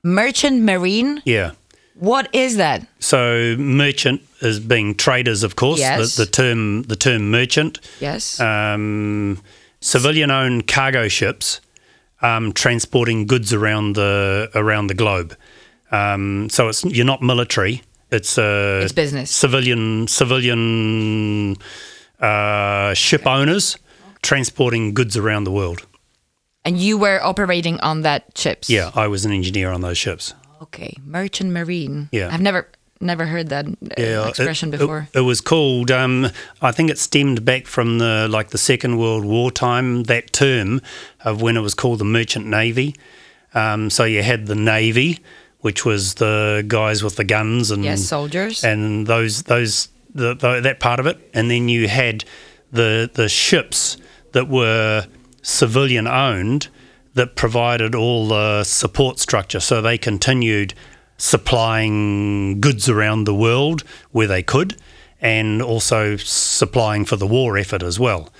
Merchant 0.02 0.62
marine. 0.62 1.22
Yeah. 1.24 1.52
What 1.94 2.34
is 2.34 2.56
that? 2.56 2.86
So 3.00 3.56
merchant 3.58 4.22
is 4.40 4.60
being 4.60 4.94
traders, 4.94 5.42
of 5.42 5.56
course. 5.56 5.80
Yes. 5.80 6.16
The, 6.16 6.24
the 6.24 6.30
term 6.30 6.82
the 6.84 6.96
term 6.96 7.30
merchant. 7.30 7.80
Yes. 8.00 8.40
Um, 8.40 9.42
civilian-owned 9.80 10.66
cargo 10.66 11.08
ships 11.08 11.60
um, 12.22 12.52
transporting 12.52 13.26
goods 13.26 13.52
around 13.52 13.96
the 13.96 14.50
around 14.54 14.88
the 14.88 14.94
globe. 14.94 15.35
Um, 15.92 16.48
so 16.50 16.68
it's 16.68 16.85
you're 16.85 17.06
not 17.06 17.22
military. 17.22 17.83
It's 18.11 18.38
uh, 18.38 18.80
It's 18.85 18.92
business. 18.92 19.30
Civilian 19.30 20.06
civilian 20.09 21.56
uh, 22.20 22.94
ship 22.94 23.26
owners 23.26 23.76
transporting 24.22 24.94
goods 24.94 25.16
around 25.16 25.44
the 25.44 25.50
world. 25.52 25.87
and 26.64 26.76
you 26.78 26.98
were 26.98 27.18
operating 27.22 27.80
on 27.80 28.02
that 28.02 28.22
ships. 28.37 28.68
Yeah, 28.68 28.90
I 28.94 29.06
was 29.09 29.24
an 29.24 29.33
engineer 29.33 29.70
on 29.72 29.80
those 29.80 29.96
ships. 29.98 30.35
Okay. 30.62 30.94
Merchant 31.06 31.50
marine. 31.52 32.09
Yeah. 32.12 32.28
I've 32.35 32.42
never 32.42 32.68
never 33.00 33.26
heard 33.26 33.48
that 33.48 33.66
uh, 33.66 33.70
Yeah, 33.98 34.28
expression 34.28 34.68
it, 34.72 34.78
before. 34.78 35.08
It, 35.12 35.18
it 35.18 35.22
was 35.22 35.40
called. 35.40 35.90
Um, 35.90 36.28
I 36.60 36.72
think 36.72 36.90
it 36.90 36.98
stemmed 36.98 37.44
back 37.44 37.66
from 37.66 37.98
the 37.98 38.28
like 38.30 38.50
the 38.50 38.58
Second 38.58 38.98
World 38.98 39.24
War 39.24 39.50
time. 39.50 40.04
That 40.04 40.32
term 40.32 40.80
of 41.24 41.42
when 41.42 41.56
it 41.56 41.60
was 41.60 41.74
called 41.74 41.98
the 41.98 42.04
Merchant 42.04 42.46
Navy. 42.46 42.94
Um, 43.54 43.90
so 43.90 44.04
you 44.04 44.22
had 44.22 44.46
the 44.46 44.54
Navy, 44.54 45.18
which 45.60 45.84
was 45.84 46.14
the 46.14 46.64
guys 46.68 47.02
with 47.02 47.16
the 47.16 47.24
guns 47.24 47.70
and 47.70 47.84
yes, 47.84 48.04
soldiers. 48.04 48.62
and 48.64 49.06
those 49.06 49.44
those 49.44 49.88
the, 50.14 50.34
the, 50.34 50.60
that 50.60 50.80
part 50.80 51.00
of 51.00 51.06
it, 51.06 51.30
and 51.34 51.50
then 51.50 51.68
you 51.68 51.88
had 51.88 52.24
the 52.72 53.10
the 53.12 53.28
ships 53.28 53.96
that 54.32 54.48
were 54.48 55.06
civilian 55.42 56.06
owned 56.06 56.68
that 57.14 57.34
provided 57.34 57.94
all 57.94 58.28
the 58.28 58.62
support 58.64 59.18
structure, 59.18 59.60
so 59.60 59.82
they 59.82 59.98
continued 59.98 60.74
supplying 61.20 62.61
goods 62.61 62.88
around 62.88 63.24
the 63.24 63.35
world 63.35 63.83
where 64.11 64.26
they 64.26 64.42
could, 64.42 64.76
and 65.20 65.61
also 65.62 66.16
supplying 66.16 67.04
for 67.04 67.16
the 67.16 67.26
war 67.26 67.56
effort 67.59 67.83
as 67.83 68.00
well. 68.00 68.30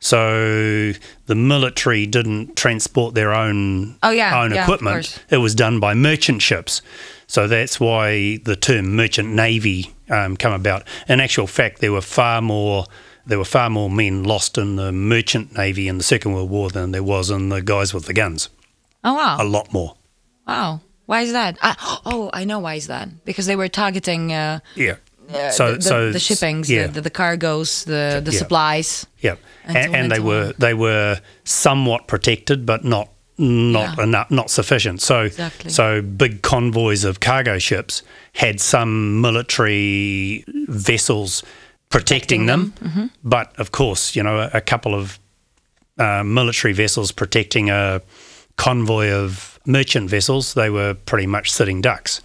So 0.00 0.92
the 1.26 1.34
military 1.34 2.06
didn't 2.06 2.54
transport 2.56 3.14
their 3.16 3.34
own 3.34 3.96
Oh, 4.02 4.10
yeah, 4.10 4.40
own 4.40 4.52
yeah, 4.52 4.62
equipment 4.62 5.24
it 5.28 5.38
was 5.38 5.56
done 5.56 5.80
by 5.80 5.94
merchant 5.94 6.40
ships. 6.40 6.80
So 7.26 7.48
that's 7.48 7.80
why 7.80 8.38
the 8.44 8.54
term 8.54 8.94
merchant 8.94 9.30
navy 9.34 9.92
um, 10.08 10.36
come 10.36 10.52
about. 10.52 10.86
In 11.08 11.20
actual 11.20 11.48
fact, 11.48 11.80
there 11.80 11.90
were 11.92 12.00
far 12.00 12.40
more 12.40 12.86
there 13.26 13.38
were 13.38 13.44
far 13.44 13.68
more 13.68 13.90
men 13.90 14.22
lost 14.24 14.56
in 14.56 14.76
the 14.76 14.90
merchant 14.92 15.54
navy 15.58 15.86
in 15.88 15.98
the 15.98 16.04
Second 16.04 16.32
World 16.32 16.48
War 16.48 16.70
than 16.70 16.92
there 16.92 17.02
was 17.02 17.28
in 17.30 17.48
the 17.50 17.60
guys 17.60 17.92
with 17.92 18.06
the 18.06 18.14
guns. 18.14 18.48
oh 19.04 19.14
wow. 19.14 19.36
A 19.40 19.44
lot 19.44 19.72
more. 19.72 19.96
Wow. 20.46 20.80
Why 21.08 21.22
is 21.22 21.32
that? 21.32 21.56
Oh, 22.04 22.28
I 22.34 22.44
know 22.44 22.58
why 22.58 22.74
is 22.74 22.86
that. 22.88 23.08
Because 23.24 23.46
they 23.46 23.56
were 23.56 23.68
targeting 23.68 24.30
uh, 24.30 24.60
Yeah. 24.74 24.96
uh, 25.32 25.50
so 25.50 25.74
the, 25.76 25.82
so 25.82 26.12
the 26.12 26.18
shippings, 26.18 26.68
yeah. 26.68 26.86
the, 26.86 26.92
the, 26.92 27.00
the 27.00 27.10
cargoes, 27.10 27.84
the, 27.84 28.20
the 28.22 28.30
Yeah. 28.30 28.38
supplies. 28.38 29.06
Yeah, 29.20 29.36
and 29.64 29.76
and, 29.76 29.86
and 29.86 29.96
and 29.96 30.12
they 30.12 30.20
were 30.20 30.52
they 30.58 30.74
were 30.74 31.20
somewhat 31.44 32.06
protected, 32.08 32.66
but 32.66 32.84
not 32.84 33.08
not 33.38 33.96
Yeah. 33.96 34.04
enough, 34.04 34.30
not 34.30 34.50
sufficient. 34.50 35.00
So 35.00 35.22
Exactly. 35.22 35.70
so 35.70 36.02
big 36.02 36.42
convoys 36.42 37.04
of 37.04 37.20
cargo 37.20 37.58
ships 37.58 38.02
had 38.34 38.60
some 38.60 39.22
military 39.22 40.44
vessels 40.68 41.42
protecting, 41.88 42.46
Protecting 42.46 42.46
them, 42.46 42.74
them, 42.80 42.88
mm-hmm. 42.90 43.06
but 43.24 43.58
of 43.58 43.70
course, 43.70 44.14
you 44.14 44.22
know, 44.22 44.40
a, 44.40 44.50
a 44.58 44.60
couple 44.60 44.94
of 44.94 45.18
uh, 45.98 46.22
military 46.22 46.74
vessels 46.74 47.12
protecting 47.12 47.70
a 47.70 48.02
convoy 48.56 49.08
of 49.10 49.57
merchant 49.68 50.10
vessels. 50.10 50.54
They 50.54 50.70
were 50.70 50.94
pretty 50.94 51.26
much 51.26 51.52
sitting 51.52 51.80
ducks, 51.80 52.20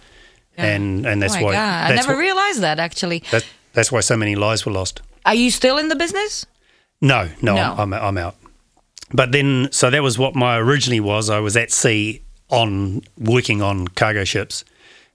and 0.56 1.06
and 1.06 1.22
that's 1.22 1.34
oh 1.34 1.40
my 1.40 1.42
why 1.44 1.52
God. 1.52 1.90
I 1.92 1.94
never 1.94 2.14
wh- 2.16 2.18
realized 2.18 2.60
that 2.62 2.80
actually. 2.80 3.22
that, 3.30 3.44
that's 3.72 3.92
why 3.92 4.00
so 4.00 4.16
many 4.16 4.34
lives 4.34 4.66
were 4.66 4.72
lost. 4.72 5.02
Are 5.24 5.34
you 5.34 5.50
still 5.50 5.78
in 5.78 5.88
the 5.88 5.96
business? 5.96 6.46
No, 7.00 7.28
no, 7.42 7.54
No. 7.54 7.74
I'm, 7.78 7.92
I'm 7.92 8.18
out. 8.18 8.36
But 9.12 9.32
then, 9.32 9.68
so 9.70 9.90
that 9.90 10.02
was 10.02 10.18
what 10.18 10.34
my 10.34 10.56
originally 10.56 11.00
was. 11.00 11.28
I 11.28 11.38
was 11.38 11.56
at 11.56 11.70
sea 11.70 12.22
on 12.48 13.02
working 13.18 13.62
on 13.62 13.88
cargo 13.88 14.24
ships, 14.24 14.64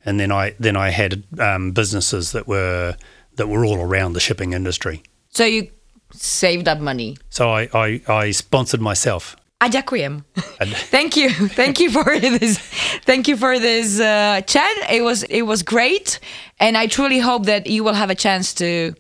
and 0.06 0.20
then 0.20 0.32
I 0.32 0.56
then 0.60 0.76
I 0.78 0.90
had 0.90 1.24
um, 1.40 1.72
businesses 1.72 2.32
that 2.32 2.48
were 2.48 2.96
that 3.36 3.48
were 3.48 3.66
all 3.66 3.80
around 3.82 4.14
the 4.14 4.20
shipping 4.20 4.54
industry. 4.54 5.02
So 5.30 5.46
you 5.46 5.70
saved 6.14 6.68
up 6.68 6.80
money. 6.80 7.18
So 7.30 7.50
I 7.50 7.70
I, 7.74 8.02
I 8.08 8.32
sponsored 8.32 8.82
myself. 8.82 9.36
A 9.62 9.68
ďakujem. 9.68 10.24
Thank 10.90 11.18
you. 11.18 11.30
Thank 11.30 11.82
you 11.82 11.92
for 11.92 12.18
this. 12.18 12.58
Thank 13.04 13.28
you 13.28 13.36
for 13.36 13.60
this 13.60 14.00
uh, 14.00 14.40
chat. 14.48 14.72
It 14.90 15.04
was 15.04 15.24
it 15.24 15.44
was 15.44 15.64
great, 15.64 16.20
and 16.60 16.78
I 16.78 16.88
truly 16.88 17.20
hope 17.20 17.46
that 17.46 17.68
you 17.68 17.84
will 17.84 17.94
have 17.94 18.10
a 18.10 18.16
chance 18.16 18.54
to, 18.64 18.96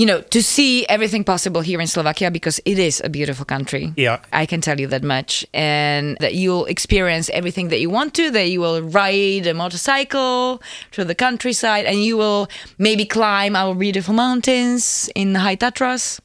you 0.00 0.06
know, 0.06 0.22
to 0.32 0.42
see 0.42 0.86
everything 0.88 1.24
possible 1.24 1.60
here 1.60 1.78
in 1.78 1.86
Slovakia 1.86 2.30
because 2.30 2.58
it 2.64 2.78
is 2.78 3.02
a 3.04 3.10
beautiful 3.10 3.44
country. 3.44 3.92
Yeah. 3.96 4.24
I 4.32 4.46
can 4.46 4.62
tell 4.62 4.80
you 4.80 4.86
that 4.88 5.04
much, 5.04 5.44
and 5.52 6.16
that 6.20 6.32
you'll 6.32 6.64
experience 6.64 7.28
everything 7.28 7.68
that 7.68 7.80
you 7.80 7.90
want 7.90 8.14
to. 8.14 8.30
That 8.30 8.48
you 8.48 8.64
will 8.64 8.80
ride 8.80 9.46
a 9.46 9.52
motorcycle 9.52 10.62
through 10.90 11.04
the 11.04 11.14
countryside, 11.14 11.84
and 11.84 12.00
you 12.00 12.16
will 12.16 12.48
maybe 12.78 13.04
climb 13.04 13.56
our 13.56 13.74
beautiful 13.74 14.14
mountains 14.14 15.10
in 15.14 15.34
the 15.34 15.40
High 15.40 15.56
Tatras 15.56 16.18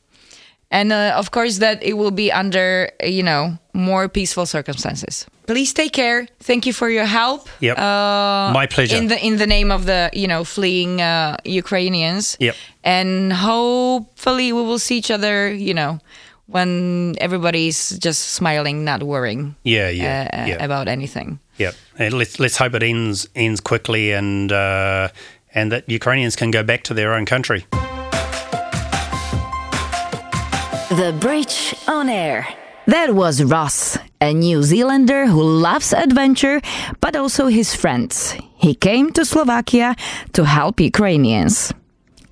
and 0.78 0.88
uh, 0.92 1.14
of 1.22 1.30
course 1.38 1.56
that 1.66 1.78
it 1.90 1.94
will 2.02 2.12
be 2.24 2.28
under 2.42 2.90
you 3.18 3.24
know 3.30 3.42
more 3.74 4.06
peaceful 4.18 4.46
circumstances 4.46 5.26
please 5.52 5.72
take 5.82 5.94
care 6.02 6.20
thank 6.50 6.66
you 6.68 6.74
for 6.74 6.90
your 6.98 7.06
help 7.20 7.42
Yep. 7.68 7.78
uh, 7.78 8.52
My 8.62 8.66
pleasure. 8.76 8.98
in 9.00 9.08
the 9.12 9.18
in 9.30 9.38
the 9.44 9.48
name 9.48 9.70
of 9.78 9.82
the 9.92 10.10
you 10.22 10.28
know 10.32 10.44
fleeing 10.56 10.94
uh, 11.02 11.38
ukrainians 11.62 12.24
Yep. 12.40 12.56
and 12.84 13.34
hopefully 13.34 14.48
we 14.58 14.62
will 14.70 14.80
see 14.88 14.98
each 15.02 15.12
other 15.18 15.36
you 15.68 15.74
know 15.74 16.00
when 16.48 17.16
everybody's 17.20 17.80
just 18.08 18.22
smiling 18.40 18.84
not 18.84 19.02
worrying 19.04 19.56
Yeah, 19.64 19.90
yeah, 19.90 20.28
uh, 20.34 20.46
yeah. 20.50 20.64
about 20.66 20.88
anything 20.88 21.40
Yeah, 21.58 21.72
and 21.98 22.14
let's 22.20 22.36
let's 22.44 22.58
hope 22.62 22.74
it 22.80 22.84
ends 22.84 23.28
ends 23.36 23.60
quickly 23.62 24.12
and 24.20 24.52
uh, 24.52 25.08
and 25.56 25.72
that 25.72 25.84
Ukrainians 26.00 26.36
can 26.36 26.50
go 26.52 26.64
back 26.64 26.82
to 26.90 26.94
their 26.94 27.12
own 27.18 27.26
country. 27.26 27.62
The 30.94 31.12
Bridge 31.20 31.74
on 31.88 32.08
Air. 32.08 32.46
That 32.86 33.16
was 33.16 33.42
Ross, 33.42 33.98
a 34.22 34.32
New 34.32 34.62
Zealander 34.62 35.26
who 35.26 35.42
loves 35.42 35.92
adventure, 35.92 36.62
but 37.02 37.16
also 37.16 37.48
his 37.48 37.74
friends. 37.74 38.36
He 38.58 38.76
came 38.76 39.10
to 39.14 39.26
Slovakia 39.26 39.96
to 40.34 40.46
help 40.46 40.80
Ukrainians. 40.80 41.74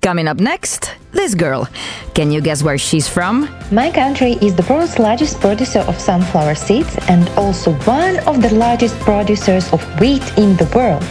Coming 0.02 0.26
up 0.26 0.40
next, 0.40 0.96
this 1.12 1.32
girl. 1.32 1.68
Can 2.14 2.32
you 2.32 2.40
guess 2.40 2.60
where 2.60 2.76
she's 2.76 3.06
from? 3.06 3.48
My 3.70 3.88
country 3.88 4.32
is 4.42 4.52
the 4.56 4.66
world's 4.68 4.98
largest 4.98 5.40
producer 5.40 5.78
of 5.78 5.96
sunflower 5.96 6.56
seeds 6.56 6.98
and 7.08 7.28
also 7.38 7.72
one 7.84 8.18
of 8.26 8.42
the 8.42 8.52
largest 8.52 8.98
producers 8.98 9.72
of 9.72 9.80
wheat 10.00 10.24
in 10.36 10.56
the 10.56 10.68
world. 10.74 11.04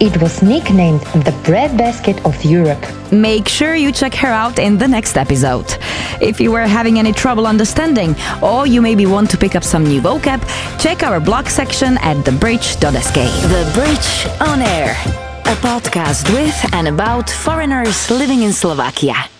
It 0.00 0.22
was 0.22 0.42
nicknamed 0.42 1.00
the 1.24 1.34
breadbasket 1.42 2.24
of 2.24 2.40
Europe. 2.44 2.78
Make 3.10 3.48
sure 3.48 3.74
you 3.74 3.90
check 3.90 4.14
her 4.14 4.28
out 4.28 4.60
in 4.60 4.78
the 4.78 4.86
next 4.86 5.16
episode. 5.16 5.66
If 6.20 6.40
you 6.40 6.52
were 6.52 6.68
having 6.68 7.00
any 7.00 7.12
trouble 7.12 7.48
understanding, 7.48 8.14
or 8.40 8.64
you 8.68 8.80
maybe 8.80 9.06
want 9.06 9.28
to 9.30 9.36
pick 9.36 9.56
up 9.56 9.64
some 9.64 9.82
new 9.82 10.00
vocab, 10.00 10.40
check 10.80 11.02
our 11.02 11.18
blog 11.18 11.48
section 11.48 11.98
at 11.98 12.16
thebridge.sk. 12.24 13.14
The 13.50 13.64
Bridge 13.74 14.48
on 14.48 14.62
Air, 14.62 14.94
a 15.46 15.54
podcast 15.62 16.26
with 16.34 16.74
and 16.74 16.88
about 16.88 17.30
foreigners 17.30 18.10
living 18.10 18.42
in 18.42 18.52
Slovakia. 18.52 19.35